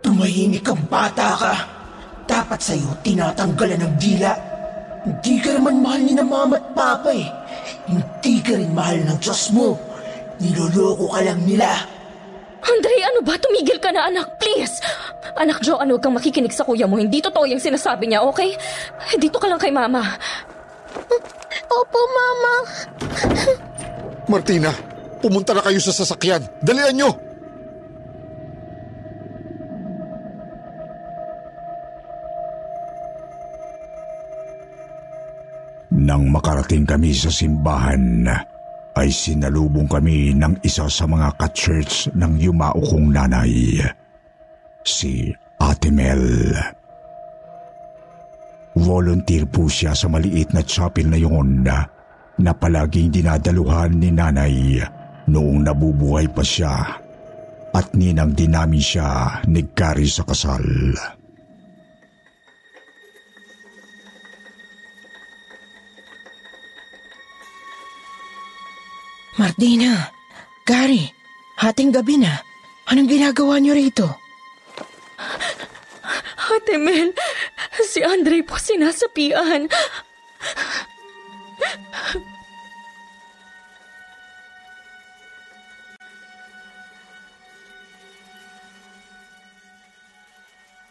Tumahimik 0.00 0.64
kang 0.64 0.80
bata 0.88 1.36
ka. 1.36 1.54
Dapat 2.24 2.60
sa'yo 2.62 2.90
tinatanggalan 3.04 3.80
ng 3.84 3.94
dila. 4.00 4.32
Hindi 5.00 5.34
ka 5.40 5.56
naman 5.56 5.80
mahal 5.80 6.00
ni 6.04 6.12
na 6.12 6.24
mama 6.24 6.60
at 6.60 6.66
papa 6.76 7.10
eh. 7.12 7.28
Hindi 7.88 8.34
ka 8.44 8.52
rin 8.56 8.72
mahal 8.76 9.00
ng 9.04 9.18
Diyos 9.18 9.50
mo. 9.56 9.76
Niloloko 10.40 11.08
ka 11.08 11.20
lang 11.24 11.40
nila. 11.44 11.68
Andre, 12.60 12.94
ano 13.08 13.20
ba? 13.24 13.40
Tumigil 13.40 13.80
ka 13.80 13.88
na, 13.88 14.12
anak. 14.12 14.36
Please. 14.36 14.84
Anak 15.40 15.64
Jo, 15.64 15.80
ano, 15.80 15.96
kang 15.96 16.12
makikinig 16.12 16.52
sa 16.52 16.64
kuya 16.64 16.84
mo. 16.84 17.00
Hindi 17.00 17.24
totoo 17.24 17.48
yung 17.48 17.60
sinasabi 17.60 18.12
niya, 18.12 18.20
okay? 18.24 18.52
Dito 19.16 19.40
ka 19.40 19.48
lang 19.48 19.60
kay 19.60 19.72
mama. 19.72 20.04
Opo, 21.70 22.00
Mama. 22.10 22.54
Martina, 24.28 24.70
pumunta 25.22 25.54
na 25.56 25.62
kayo 25.64 25.78
sa 25.78 25.94
sasakyan. 25.94 26.44
Dalian 26.60 26.94
nyo! 26.94 27.29
Nang 36.10 36.26
makarating 36.26 36.82
kami 36.82 37.14
sa 37.14 37.30
simbahan, 37.30 38.26
ay 38.98 39.14
sinalubong 39.14 39.86
kami 39.86 40.34
ng 40.34 40.58
isa 40.66 40.90
sa 40.90 41.06
mga 41.06 41.38
ka-church 41.38 42.10
ng 42.18 42.34
yumao 42.34 42.82
kong 42.82 43.14
nanay, 43.14 43.78
si 44.82 45.30
Ate 45.62 45.86
Mel. 45.94 46.50
Volunteer 48.74 49.46
po 49.46 49.70
siya 49.70 49.94
sa 49.94 50.10
maliit 50.10 50.50
na 50.50 50.66
chapel 50.66 51.06
na 51.06 51.14
yun 51.14 51.62
na 52.42 52.52
palaging 52.58 53.14
dinadaluhan 53.14 53.94
ni 53.94 54.10
nanay 54.10 54.82
noong 55.30 55.62
nabubuhay 55.62 56.26
pa 56.26 56.42
siya 56.42 56.74
at 57.70 57.86
ninang 57.94 58.34
din 58.34 58.50
namin 58.50 58.82
siya 58.82 59.38
nagkari 59.46 60.10
sa 60.10 60.26
kasal. 60.26 60.66
Martina, 69.40 70.12
Gary, 70.68 71.08
hating 71.56 71.96
gabi 71.96 72.20
na. 72.20 72.36
Anong 72.92 73.08
ginagawa 73.08 73.56
niyo 73.56 73.72
rito? 73.72 74.04
Ate 76.52 76.76
Mel, 76.76 77.16
si 77.80 78.04
Andre 78.04 78.44
po 78.44 78.60
sinasapian. 78.60 79.64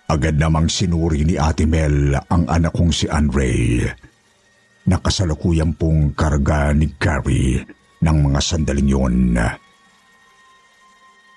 Agad 0.10 0.42
namang 0.42 0.74
sinuri 0.74 1.22
ni 1.22 1.38
Ate 1.38 1.70
Mel 1.70 2.18
ang 2.18 2.50
anak 2.50 2.74
kong 2.74 2.90
si 2.90 3.06
Andre. 3.06 3.86
Nakasalukuyan 4.90 5.78
pong 5.78 6.18
karga 6.18 6.74
ni 6.74 6.90
Gary 6.98 7.78
ng 8.00 8.18
mga 8.32 8.40
sandaling 8.40 8.90
yun. 8.90 9.16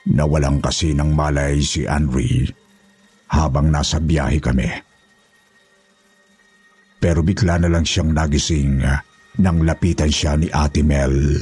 Nawalang 0.02 0.58
kasi 0.58 0.94
ng 0.94 1.14
malay 1.14 1.62
si 1.62 1.86
Andre 1.86 2.46
habang 3.30 3.70
nasa 3.70 4.02
biyahe 4.02 4.38
kami. 4.42 4.68
Pero 7.02 7.22
bigla 7.22 7.58
na 7.58 7.70
lang 7.70 7.82
siyang 7.82 8.14
nagising 8.14 8.82
nang 9.42 9.58
lapitan 9.66 10.10
siya 10.10 10.38
ni 10.38 10.46
Ate 10.50 10.82
Mel. 10.86 11.40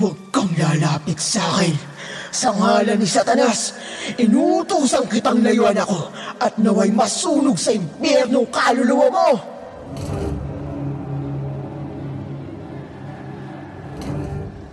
Huwag 0.00 0.16
kang 0.32 0.48
lalapit 0.56 1.20
sa 1.20 1.44
akin. 1.60 1.89
Sa 2.30 2.54
ngalan 2.54 2.94
ni 2.94 3.06
Satanas, 3.10 3.74
inutusan 4.14 5.10
kitang 5.10 5.42
layuan 5.42 5.74
ako 5.74 6.14
at 6.38 6.54
naway 6.62 6.94
masunog 6.94 7.58
sa 7.58 7.74
impyerno 7.74 8.46
kaluluwa 8.46 9.08
mo. 9.10 9.30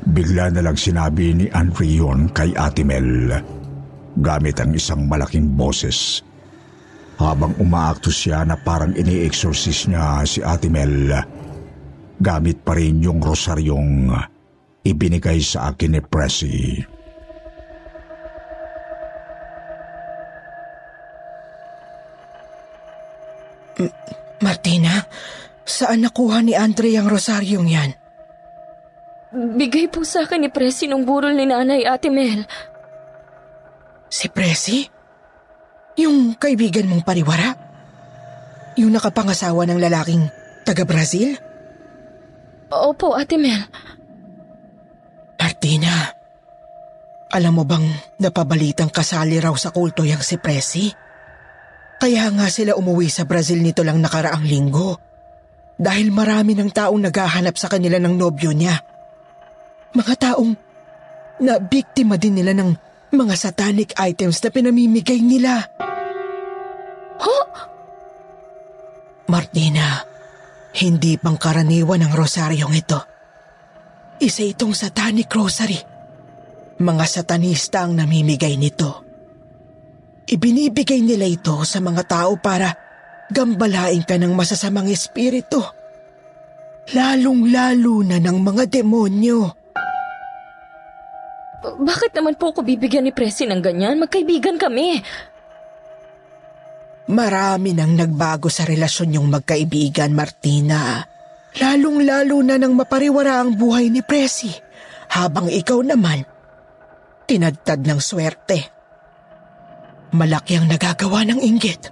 Bigla 0.06 0.54
na 0.54 0.62
lang 0.66 0.78
sinabi 0.78 1.34
ni 1.34 1.46
Andre 1.50 1.86
yun 1.90 2.30
kay 2.34 2.54
Ate 2.54 2.82
Mel 2.86 3.34
gamit 4.18 4.58
ang 4.58 4.74
isang 4.74 5.06
malaking 5.06 5.54
boses. 5.54 6.26
Habang 7.18 7.58
umaakto 7.58 8.14
siya 8.14 8.46
na 8.46 8.54
parang 8.58 8.94
ini-exorcise 8.94 9.90
niya 9.90 10.22
si 10.26 10.40
Ate 10.46 10.70
Mel, 10.70 11.10
gamit 12.22 12.62
pa 12.62 12.78
rin 12.78 13.02
yung 13.02 13.18
rosaryong 13.18 14.14
ibinigay 14.86 15.42
sa 15.42 15.74
akin 15.74 15.98
ni 15.98 16.02
Martina, 24.42 25.06
saan 25.66 26.06
nakuha 26.06 26.42
ni 26.46 26.54
Andre 26.54 26.94
ang 26.98 27.10
rosaryong 27.10 27.68
yan? 27.70 27.92
Bigay 29.34 29.92
po 29.92 30.08
sa 30.08 30.24
akin 30.24 30.48
ni 30.48 30.50
Presi 30.50 30.88
nung 30.88 31.04
burol 31.04 31.36
ni 31.36 31.46
nanay, 31.46 31.84
Ate 31.84 32.08
Mel. 32.08 32.48
Si 34.08 34.32
Presi? 34.32 34.88
Yung 36.00 36.38
kaibigan 36.40 36.88
mong 36.88 37.04
pariwara? 37.04 37.50
Yung 38.78 38.94
nakapangasawa 38.94 39.68
ng 39.68 39.80
lalaking 39.82 40.24
taga-Brazil? 40.64 41.36
Opo, 42.72 43.18
Ate 43.18 43.36
Mel. 43.36 43.62
Martina, 45.38 46.14
alam 47.34 47.54
mo 47.56 47.66
bang 47.68 47.84
napabalitang 48.24 48.94
kasali 48.94 49.42
raw 49.42 49.52
sa 49.58 49.74
kulto 49.74 50.06
yang 50.06 50.22
si 50.22 50.40
Presi? 50.40 51.07
Kaya 51.98 52.30
nga 52.30 52.48
sila 52.54 52.78
umuwi 52.78 53.10
sa 53.10 53.26
Brazil 53.26 53.66
nito 53.66 53.82
lang 53.82 53.98
nakaraang 53.98 54.46
linggo. 54.46 55.02
Dahil 55.78 56.14
marami 56.14 56.54
ng 56.54 56.70
taong 56.70 57.02
naghahanap 57.10 57.58
sa 57.58 57.70
kanila 57.70 57.98
ng 57.98 58.14
nobyo 58.14 58.54
niya. 58.54 58.78
Mga 59.94 60.14
taong 60.18 60.52
na 61.42 61.62
biktima 61.62 62.18
din 62.18 62.38
nila 62.38 62.54
ng 62.54 62.74
mga 63.14 63.36
satanic 63.38 63.94
items 63.98 64.42
na 64.42 64.50
pinamimigay 64.50 65.22
nila. 65.22 65.70
Huh? 67.18 67.46
Martina, 69.30 70.02
hindi 70.78 71.18
pangkaraniwan 71.18 72.06
ang 72.06 72.14
rosaryong 72.14 72.74
ito. 72.78 73.00
Isa 74.18 74.46
itong 74.46 74.74
satanic 74.74 75.30
rosary. 75.30 75.78
Mga 76.78 77.06
satanista 77.06 77.86
ang 77.86 77.98
namimigay 77.98 78.58
nito. 78.58 79.07
Ibinibigay 80.28 81.00
nila 81.00 81.24
ito 81.24 81.56
sa 81.64 81.80
mga 81.80 82.04
tao 82.04 82.36
para 82.36 82.76
gambalain 83.32 84.04
ka 84.04 84.20
ng 84.20 84.36
masasamang 84.36 84.92
espiritu. 84.92 85.64
Lalong-lalo 86.92 88.04
na 88.04 88.20
ng 88.20 88.38
mga 88.44 88.64
demonyo. 88.68 89.56
Bakit 91.64 92.12
naman 92.16 92.36
po 92.36 92.52
ako 92.52 92.64
bibigyan 92.64 93.08
ni 93.08 93.16
Presi 93.16 93.48
ng 93.48 93.60
ganyan? 93.60 94.00
Magkaibigan 94.04 94.60
kami. 94.60 95.00
Marami 97.08 97.72
nang 97.72 97.96
nagbago 97.96 98.52
sa 98.52 98.68
relasyon 98.68 99.16
yung 99.16 99.28
magkaibigan, 99.32 100.12
Martina. 100.12 101.08
Lalong-lalo 101.56 102.44
na 102.44 102.60
nang 102.60 102.76
mapariwara 102.76 103.40
ang 103.40 103.56
buhay 103.56 103.88
ni 103.88 104.04
Presi. 104.04 104.52
Habang 105.08 105.48
ikaw 105.48 105.80
naman, 105.88 106.28
tinagtad 107.24 107.80
ng 107.88 108.00
swerte. 108.04 108.77
Malaki 110.16 110.56
ang 110.56 110.72
nagagawa 110.72 111.28
ng 111.28 111.40
inggit. 111.44 111.92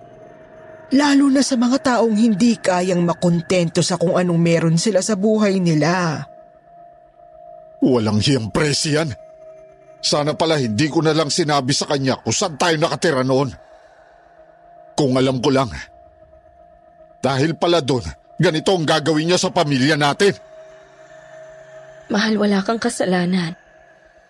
Lalo 0.96 1.28
na 1.28 1.42
sa 1.42 1.58
mga 1.60 1.78
taong 1.82 2.16
hindi 2.16 2.56
kayang 2.56 3.04
makontento 3.04 3.82
sa 3.82 3.98
kung 3.98 4.16
anong 4.16 4.40
meron 4.40 4.78
sila 4.78 5.02
sa 5.02 5.18
buhay 5.18 5.60
nila. 5.60 6.24
Walang 7.84 8.22
hiyang 8.22 8.54
presi 8.54 8.96
yan. 8.96 9.12
Sana 10.00 10.38
pala 10.38 10.62
hindi 10.62 10.86
ko 10.86 11.02
na 11.02 11.18
lang 11.18 11.34
sinabi 11.34 11.74
sa 11.74 11.90
kanya 11.90 12.22
kung 12.22 12.32
saan 12.32 12.56
tayo 12.56 12.78
nakatira 12.78 13.26
noon. 13.26 13.50
Kung 14.96 15.18
alam 15.18 15.42
ko 15.42 15.50
lang. 15.50 15.74
Dahil 17.20 17.58
pala 17.58 17.82
doon, 17.82 18.06
ganito 18.38 18.70
ang 18.72 18.86
gagawin 18.86 19.34
niya 19.34 19.42
sa 19.42 19.50
pamilya 19.50 19.98
natin. 19.98 20.38
Mahal, 22.14 22.38
wala 22.38 22.62
kang 22.62 22.78
kasalanan. 22.78 23.58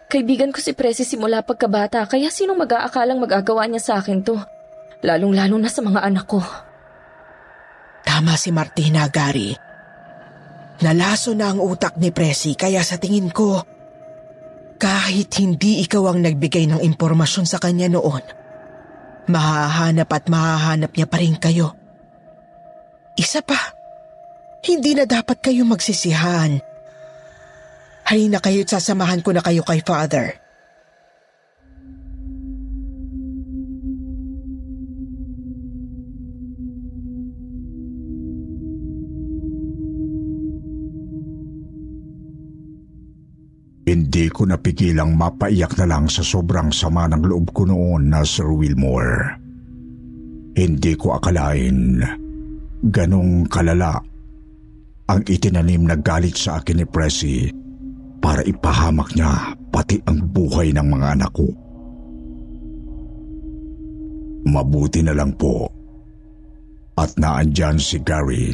Kaibigan 0.06 0.54
ko 0.54 0.62
si 0.62 0.78
Presi 0.78 1.02
simula 1.02 1.42
pagkabata 1.42 2.06
kaya 2.06 2.30
sino 2.30 2.54
mag-aakalang 2.54 3.18
magagawa 3.18 3.66
niya 3.66 3.82
sa 3.82 3.94
akin 3.98 4.22
to? 4.22 4.38
Lalong-lalo 5.02 5.58
na 5.58 5.70
sa 5.70 5.82
mga 5.82 6.02
anak 6.06 6.26
ko. 6.30 6.42
Tama 8.06 8.38
si 8.38 8.54
Martina, 8.54 9.10
Gary. 9.10 9.58
Nalaso 10.86 11.34
na 11.34 11.50
ang 11.50 11.60
utak 11.60 11.98
ni 11.98 12.14
Presi 12.14 12.54
kaya 12.54 12.86
sa 12.86 13.02
tingin 13.02 13.34
ko, 13.34 13.64
kahit 14.76 15.32
hindi 15.42 15.82
ikaw 15.88 16.14
ang 16.14 16.20
nagbigay 16.22 16.68
ng 16.70 16.82
impormasyon 16.84 17.48
sa 17.48 17.58
kanya 17.58 17.90
noon, 17.90 18.22
mahahanap 19.26 20.10
at 20.12 20.28
mahahanap 20.30 20.92
niya 20.94 21.08
pa 21.10 21.18
rin 21.18 21.36
kayo. 21.40 21.74
Isa 23.16 23.40
pa, 23.40 23.58
hindi 24.68 24.94
na 24.94 25.08
dapat 25.08 25.40
kayo 25.40 25.64
magsisihan. 25.64 26.60
Halina 28.06 28.38
kayo't 28.38 28.70
sasamahan 28.70 29.26
ko 29.26 29.34
na 29.34 29.42
kayo 29.42 29.66
kay 29.66 29.82
Father. 29.82 30.38
Hindi 43.86 44.30
ko 44.30 44.50
napigilang 44.50 45.18
mapaiyak 45.18 45.78
na 45.82 45.90
lang 45.90 46.06
sa 46.06 46.22
sobrang 46.22 46.70
sama 46.70 47.10
ng 47.10 47.26
loob 47.26 47.54
ko 47.58 47.66
noon 47.66 48.14
na 48.14 48.22
Sir 48.22 48.50
Wilmore. 48.50 49.42
Hindi 50.54 50.94
ko 50.94 51.18
akalain 51.18 52.06
ganong 52.86 53.50
kalala 53.50 53.98
ang 55.10 55.22
itinanim 55.26 55.90
na 55.90 55.98
galit 55.98 56.38
sa 56.38 56.62
akin 56.62 56.82
ni 56.82 56.86
Presi 56.86 57.65
para 58.26 58.42
ipahamak 58.42 59.14
niya 59.14 59.54
pati 59.70 60.02
ang 60.10 60.18
buhay 60.34 60.74
ng 60.74 60.88
mga 60.90 61.08
anak 61.14 61.30
ko. 61.30 61.46
Mabuti 64.50 65.06
na 65.06 65.14
lang 65.14 65.38
po 65.38 65.70
at 66.98 67.14
naandyan 67.22 67.78
si 67.78 68.02
Gary 68.02 68.50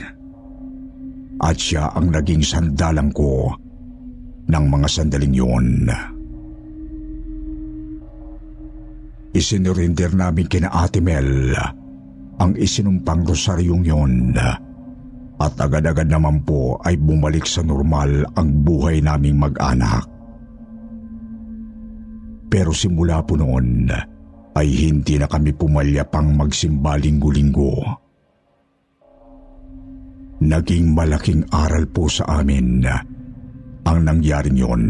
at 1.40 1.56
siya 1.56 1.88
ang 1.96 2.12
naging 2.12 2.44
sandalang 2.44 3.16
ko 3.16 3.48
ng 4.52 4.66
mga 4.68 4.88
sandaling 4.92 5.32
yun. 5.32 5.88
Isinurinder 9.32 10.12
namin 10.12 10.52
kina 10.52 10.68
Ate 10.68 11.00
Mel 11.00 11.56
ang 12.44 12.52
isinumpang 12.60 13.24
rosaryong 13.24 13.88
yon 13.88 14.36
at 15.42 15.58
agad-agad 15.58 16.06
naman 16.06 16.46
po 16.46 16.78
ay 16.86 17.02
bumalik 17.02 17.50
sa 17.50 17.66
normal 17.66 18.22
ang 18.38 18.62
buhay 18.62 19.02
naming 19.02 19.42
mag-anak. 19.42 20.06
Pero 22.46 22.70
simula 22.70 23.26
po 23.26 23.34
noon 23.34 23.90
ay 24.54 24.68
hindi 24.70 25.18
na 25.18 25.26
kami 25.26 25.50
pumalya 25.56 26.06
pang 26.06 26.30
magsimba 26.38 27.00
linggo-linggo. 27.02 27.74
Naging 30.42 30.94
malaking 30.94 31.42
aral 31.50 31.90
po 31.90 32.06
sa 32.06 32.42
amin 32.42 32.86
ang 33.82 34.00
nangyaring 34.06 34.58
yon. 34.62 34.84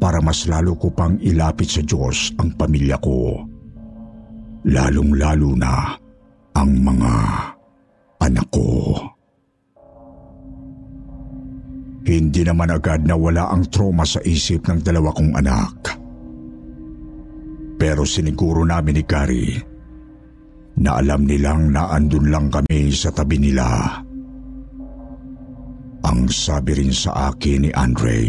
Para 0.00 0.22
mas 0.24 0.46
lalo 0.48 0.76
ko 0.76 0.88
pang 0.92 1.20
ilapit 1.20 1.68
sa 1.68 1.82
Diyos 1.84 2.32
ang 2.40 2.54
pamilya 2.54 2.96
ko. 3.00 3.44
Lalong-lalo 4.68 5.50
na 5.56 5.96
ang 6.56 6.70
mga 6.80 7.12
anak 8.26 8.46
ko. 8.50 8.94
Hindi 12.06 12.46
naman 12.46 12.70
agad 12.70 13.02
nawala 13.02 13.50
ang 13.50 13.66
trauma 13.66 14.06
sa 14.06 14.22
isip 14.22 14.70
ng 14.70 14.78
dalawa 14.78 15.10
kong 15.10 15.32
anak. 15.34 15.74
Pero 17.76 18.06
siniguro 18.06 18.62
namin 18.62 18.94
ni 18.94 19.04
Gary 19.04 19.58
na 20.78 21.02
alam 21.02 21.26
nilang 21.26 21.74
naandun 21.74 22.30
lang 22.30 22.46
kami 22.46 22.94
sa 22.94 23.10
tabi 23.10 23.42
nila. 23.42 23.98
Ang 26.06 26.30
sabi 26.30 26.78
rin 26.78 26.94
sa 26.94 27.34
akin 27.34 27.66
ni 27.66 27.70
Andre, 27.74 28.22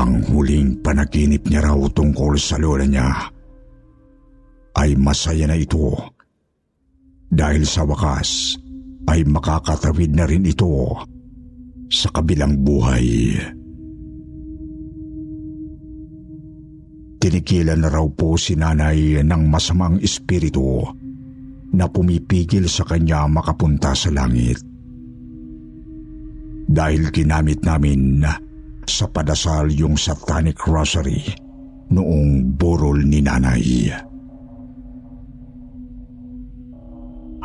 ang 0.00 0.24
huling 0.24 0.80
panaginip 0.80 1.44
niya 1.44 1.68
raw 1.68 1.78
tungkol 1.92 2.40
sa 2.40 2.56
lola 2.56 2.88
niya 2.88 3.08
ay 4.80 4.96
masaya 4.96 5.44
na 5.44 5.54
ito 5.60 6.13
dahil 7.34 7.66
sa 7.66 7.82
wakas 7.82 8.54
ay 9.10 9.26
makakatawid 9.26 10.14
na 10.14 10.24
rin 10.24 10.46
ito 10.46 10.94
sa 11.90 12.08
kabilang 12.14 12.62
buhay. 12.62 13.34
Tinikilan 17.18 17.80
na 17.80 17.88
raw 17.90 18.06
po 18.06 18.36
si 18.38 18.54
nanay 18.54 19.18
ng 19.24 19.42
masamang 19.48 19.98
espiritu 19.98 20.84
na 21.74 21.90
pumipigil 21.90 22.70
sa 22.70 22.86
kanya 22.86 23.26
makapunta 23.26 23.96
sa 23.96 24.12
langit. 24.14 24.60
Dahil 26.64 27.10
ginamit 27.12 27.60
namin 27.64 28.24
sa 28.84 29.08
padasal 29.08 29.72
yung 29.72 29.96
satanic 29.96 30.60
rosary 30.68 31.24
noong 31.90 32.56
burol 32.56 33.00
ni 33.04 33.20
nanay. 33.24 33.88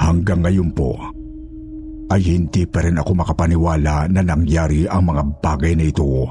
Hanggang 0.09 0.41
ngayon 0.41 0.73
po, 0.73 0.97
ay 2.09 2.21
hindi 2.25 2.65
pa 2.65 2.81
rin 2.81 2.97
ako 2.97 3.13
makapaniwala 3.13 4.09
na 4.09 4.25
nangyari 4.25 4.89
ang 4.89 5.05
mga 5.13 5.23
bagay 5.37 5.77
na 5.77 5.85
ito 5.85 6.25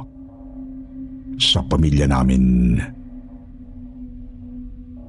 sa 1.39 1.63
pamilya 1.63 2.11
namin. 2.11 2.75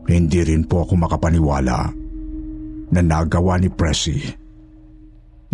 Hindi 0.06 0.40
rin 0.46 0.70
po 0.70 0.86
ako 0.86 0.94
makapaniwala 1.02 1.78
na 2.94 3.02
nagawa 3.02 3.58
ni 3.58 3.74
Presi 3.74 4.22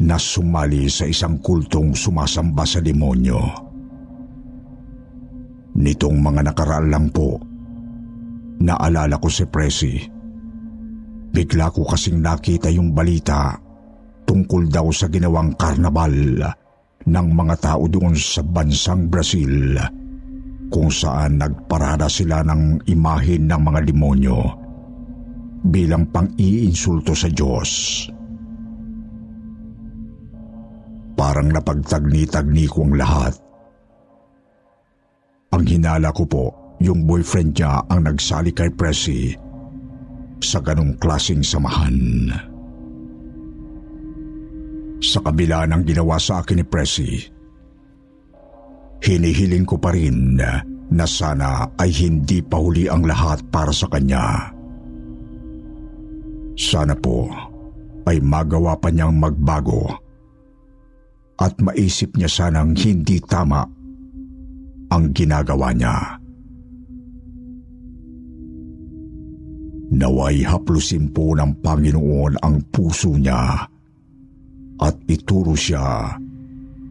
na 0.03 0.19
sumali 0.19 0.91
sa 0.91 1.07
isang 1.07 1.39
kultong 1.39 1.95
sumasamba 1.95 2.67
sa 2.67 2.83
demonyo. 2.83 3.39
Nitong 5.79 6.19
mga 6.19 6.51
nakaraan 6.51 6.91
lang 6.91 7.07
po, 7.15 7.39
naalala 8.59 9.15
ko 9.23 9.31
si 9.31 9.47
Presi. 9.47 10.14
Bigla 11.35 11.67
ko 11.67 11.83
kasing 11.83 12.23
nakita 12.23 12.71
yung 12.71 12.95
balita 12.95 13.59
tungkol 14.23 14.71
daw 14.71 14.87
sa 14.87 15.11
ginawang 15.11 15.51
karnabal 15.59 16.15
ng 17.03 17.27
mga 17.35 17.55
tao 17.59 17.91
doon 17.91 18.15
sa 18.15 18.39
bansang 18.39 19.11
Brazil 19.11 19.75
kung 20.71 20.87
saan 20.87 21.35
nagparada 21.35 22.07
sila 22.07 22.39
ng 22.47 22.87
imahin 22.87 23.51
ng 23.51 23.61
mga 23.67 23.79
demonyo 23.83 24.39
bilang 25.67 26.07
pang-iinsulto 26.07 27.11
sa 27.11 27.27
Diyos. 27.27 27.69
Parang 31.19 31.51
napagtagni-tagni 31.51 32.63
ko 32.71 32.87
ang 32.87 32.95
lahat. 32.95 33.35
Ang 35.51 35.63
hinala 35.67 36.15
ko 36.15 36.23
po, 36.23 36.45
yung 36.79 37.03
boyfriend 37.03 37.59
niya 37.59 37.83
ang 37.91 38.07
nagsali 38.07 38.55
kay 38.55 38.71
Presi 38.71 39.44
sa 40.45 40.61
ganong 40.61 41.01
klasing 41.01 41.41
samahan. 41.41 42.29
Sa 45.01 45.19
kabila 45.25 45.65
ng 45.65 45.81
ginawa 45.81 46.21
sa 46.21 46.45
akin 46.45 46.61
ni 46.61 46.65
Presi, 46.65 47.11
hinihiling 49.01 49.65
ko 49.65 49.81
pa 49.81 49.89
rin 49.93 50.37
na 50.85 51.05
sana 51.09 51.65
ay 51.81 51.89
hindi 51.89 52.45
pa 52.45 52.61
huli 52.61 52.85
ang 52.85 53.03
lahat 53.09 53.41
para 53.49 53.73
sa 53.73 53.89
kanya. 53.89 54.53
Sana 56.55 56.95
po 56.95 57.27
ay 58.05 58.21
magawa 58.21 58.77
pa 58.77 58.93
niyang 58.93 59.17
magbago 59.17 59.89
at 61.35 61.51
maisip 61.59 62.15
niya 62.15 62.31
sanang 62.31 62.71
hindi 62.79 63.19
tama 63.19 63.67
ang 64.93 65.11
ginagawa 65.11 65.75
niya. 65.75 66.24
Naway 69.95 70.43
haplusin 70.43 71.07
po 71.15 71.31
ng 71.39 71.63
Panginoon 71.63 72.43
ang 72.43 72.59
puso 72.67 73.15
niya 73.15 73.63
at 74.83 74.95
ituro 75.07 75.55
siya 75.55 76.11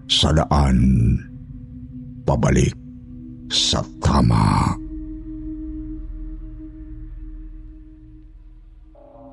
sa 0.08 0.28
daan 0.32 1.12
pabalik 2.24 2.72
sa 3.52 3.84
tama. 4.00 4.72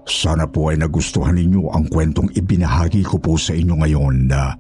Sana 0.04 0.44
po 0.44 0.68
ay 0.68 0.76
nagustuhan 0.76 1.40
ninyo 1.40 1.72
ang 1.72 1.88
kwentong 1.88 2.28
ibinahagi 2.36 3.08
ko 3.08 3.16
po 3.24 3.40
sa 3.40 3.56
inyo 3.56 3.80
ngayon 3.80 4.28
na 4.28 4.52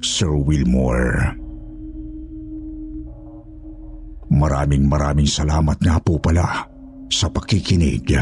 Sir 0.00 0.32
Wilmore. 0.32 1.36
Maraming 4.32 4.88
maraming 4.88 5.28
salamat 5.28 5.76
nga 5.84 6.00
po 6.00 6.16
pala 6.16 6.75
sa 7.10 7.30
pakikinig. 7.30 8.14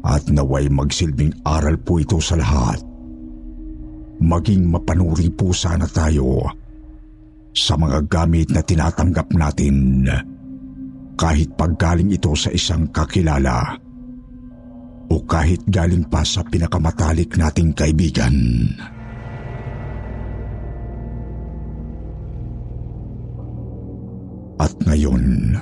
At 0.00 0.26
naway 0.32 0.72
magsilbing 0.72 1.44
aral 1.44 1.76
po 1.80 2.00
ito 2.00 2.16
sa 2.22 2.38
lahat. 2.40 2.80
Maging 4.20 4.68
mapanuri 4.68 5.32
po 5.32 5.52
sana 5.52 5.88
tayo 5.88 6.44
sa 7.56 7.74
mga 7.76 8.06
gamit 8.08 8.48
na 8.52 8.60
tinatanggap 8.62 9.28
natin 9.32 10.06
kahit 11.20 11.52
paggaling 11.56 12.16
ito 12.16 12.32
sa 12.32 12.48
isang 12.48 12.88
kakilala 12.88 13.76
o 15.10 15.20
kahit 15.26 15.60
galing 15.68 16.06
pa 16.06 16.22
sa 16.24 16.40
pinakamatalik 16.46 17.34
nating 17.36 17.74
kaibigan. 17.74 18.32
At 24.60 24.76
ngayon, 24.84 25.56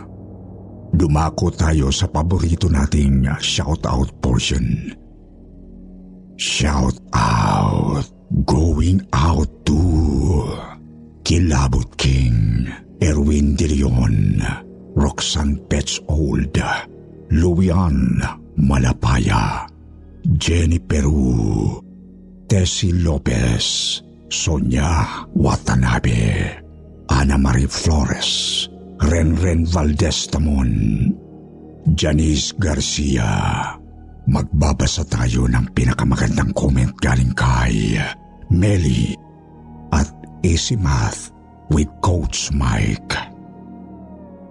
dumako 0.95 1.53
tayo 1.53 1.93
sa 1.93 2.09
paborito 2.09 2.69
nating 2.71 3.29
shout-out 3.41 4.09
portion. 4.23 4.95
Shout 6.39 6.95
out, 7.13 8.07
going 8.47 9.03
out 9.11 9.51
to 9.67 9.79
Kilabot 11.27 11.91
King, 11.99 12.71
Erwin 13.03 13.59
De 13.59 13.67
Leon, 13.67 14.39
Roxanne 14.95 15.59
Petzold, 15.67 16.57
Luian 17.35 18.23
Malapaya, 18.57 19.67
Jenny 20.39 20.79
Peru, 20.79 21.83
Tessie 22.47 22.93
Lopez, 22.93 24.01
Sonia 24.31 25.27
Watanabe, 25.35 26.63
Ana 27.11 27.37
Marie 27.37 27.67
Flores, 27.67 28.68
Renren 29.09 29.65
Valdez 29.65 30.29
Tamon, 30.29 30.69
Janice 31.97 32.53
Garcia. 32.61 33.25
Magbabasa 34.29 35.01
tayo 35.09 35.49
ng 35.49 35.73
pinakamagandang 35.73 36.53
comment 36.53 36.93
galing 37.01 37.33
kay 37.33 37.97
Melly 38.53 39.17
at 39.97 40.13
Easy 40.45 40.77
Math 40.77 41.33
with 41.73 41.89
Coach 42.05 42.53
Mike. 42.53 43.17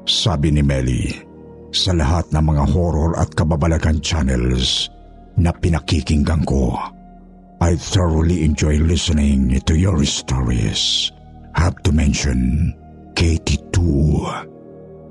Sabi 0.09 0.49
ni 0.49 0.65
Melly, 0.65 1.13
sa 1.69 1.93
lahat 1.93 2.25
ng 2.33 2.41
mga 2.41 2.65
horror 2.73 3.13
at 3.13 3.29
kababalagan 3.37 4.01
channels 4.01 4.89
na 5.37 5.53
pinakikinggan 5.53 6.41
ko. 6.49 6.73
I 7.61 7.77
thoroughly 7.77 8.41
enjoy 8.41 8.81
listening 8.81 9.53
to 9.69 9.77
your 9.77 10.01
stories. 10.01 11.13
Have 11.53 11.77
to 11.85 11.93
mention 11.93 12.73
Katie 13.17 13.57
too. 13.73 14.21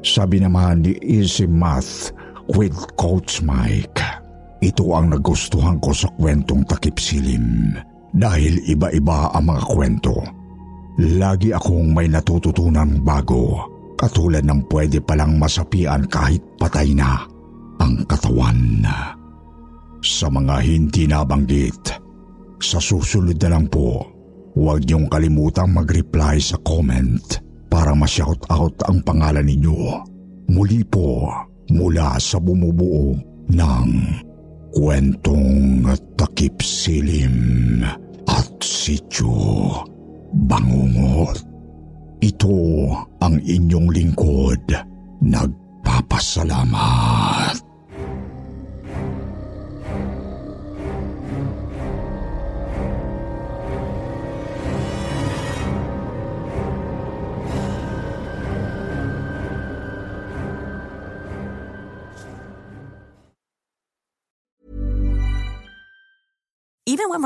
Sabi 0.07 0.39
naman 0.39 0.87
ni 0.87 0.95
Easy 1.03 1.51
Math 1.51 2.15
with 2.55 2.79
Coach 2.95 3.43
Mike. 3.43 3.99
Ito 4.63 4.95
ang 4.95 5.11
nagustuhan 5.11 5.83
ko 5.83 5.91
sa 5.91 6.07
kwentong 6.15 6.63
takip 6.71 7.03
silim 7.03 7.75
dahil 8.15 8.63
iba-iba 8.71 9.35
ang 9.35 9.51
mga 9.51 9.63
kwento. 9.67 10.15
Lagi 11.03 11.51
akong 11.51 11.91
may 11.93 12.07
natututunan 12.07 13.03
bago 13.03 13.75
Katulad 13.97 14.45
ng 14.45 14.69
pwede 14.69 15.01
palang 15.01 15.41
masapian 15.41 16.05
kahit 16.13 16.45
patay 16.61 16.93
na 16.93 17.25
ang 17.81 18.05
katawan. 18.05 18.85
Sa 20.05 20.29
mga 20.29 20.61
hindi 20.61 21.09
nabanggit, 21.09 21.97
sa 22.61 22.77
susunod 22.77 23.41
na 23.41 23.57
lang 23.57 23.65
po, 23.73 24.05
huwag 24.53 24.85
niyong 24.85 25.09
kalimutang 25.09 25.73
mag-reply 25.73 26.37
sa 26.37 26.61
comment 26.61 27.25
para 27.77 27.93
ma-shout 27.93 28.41
out 28.49 28.73
ang 28.89 29.05
pangalan 29.05 29.45
ninyo. 29.45 30.01
Muli 30.49 30.81
po 30.89 31.29
mula 31.69 32.17
sa 32.17 32.41
bumubuo 32.41 33.13
ng 33.53 33.89
kwentong 34.73 35.85
takip 36.17 36.57
silim 36.65 37.85
at 38.25 38.49
sityo 38.65 39.29
bangungot. 40.49 41.37
Ito 42.25 42.57
ang 43.21 43.37
inyong 43.45 43.93
lingkod. 43.93 44.65
Nagpapasalamat. 45.21 47.36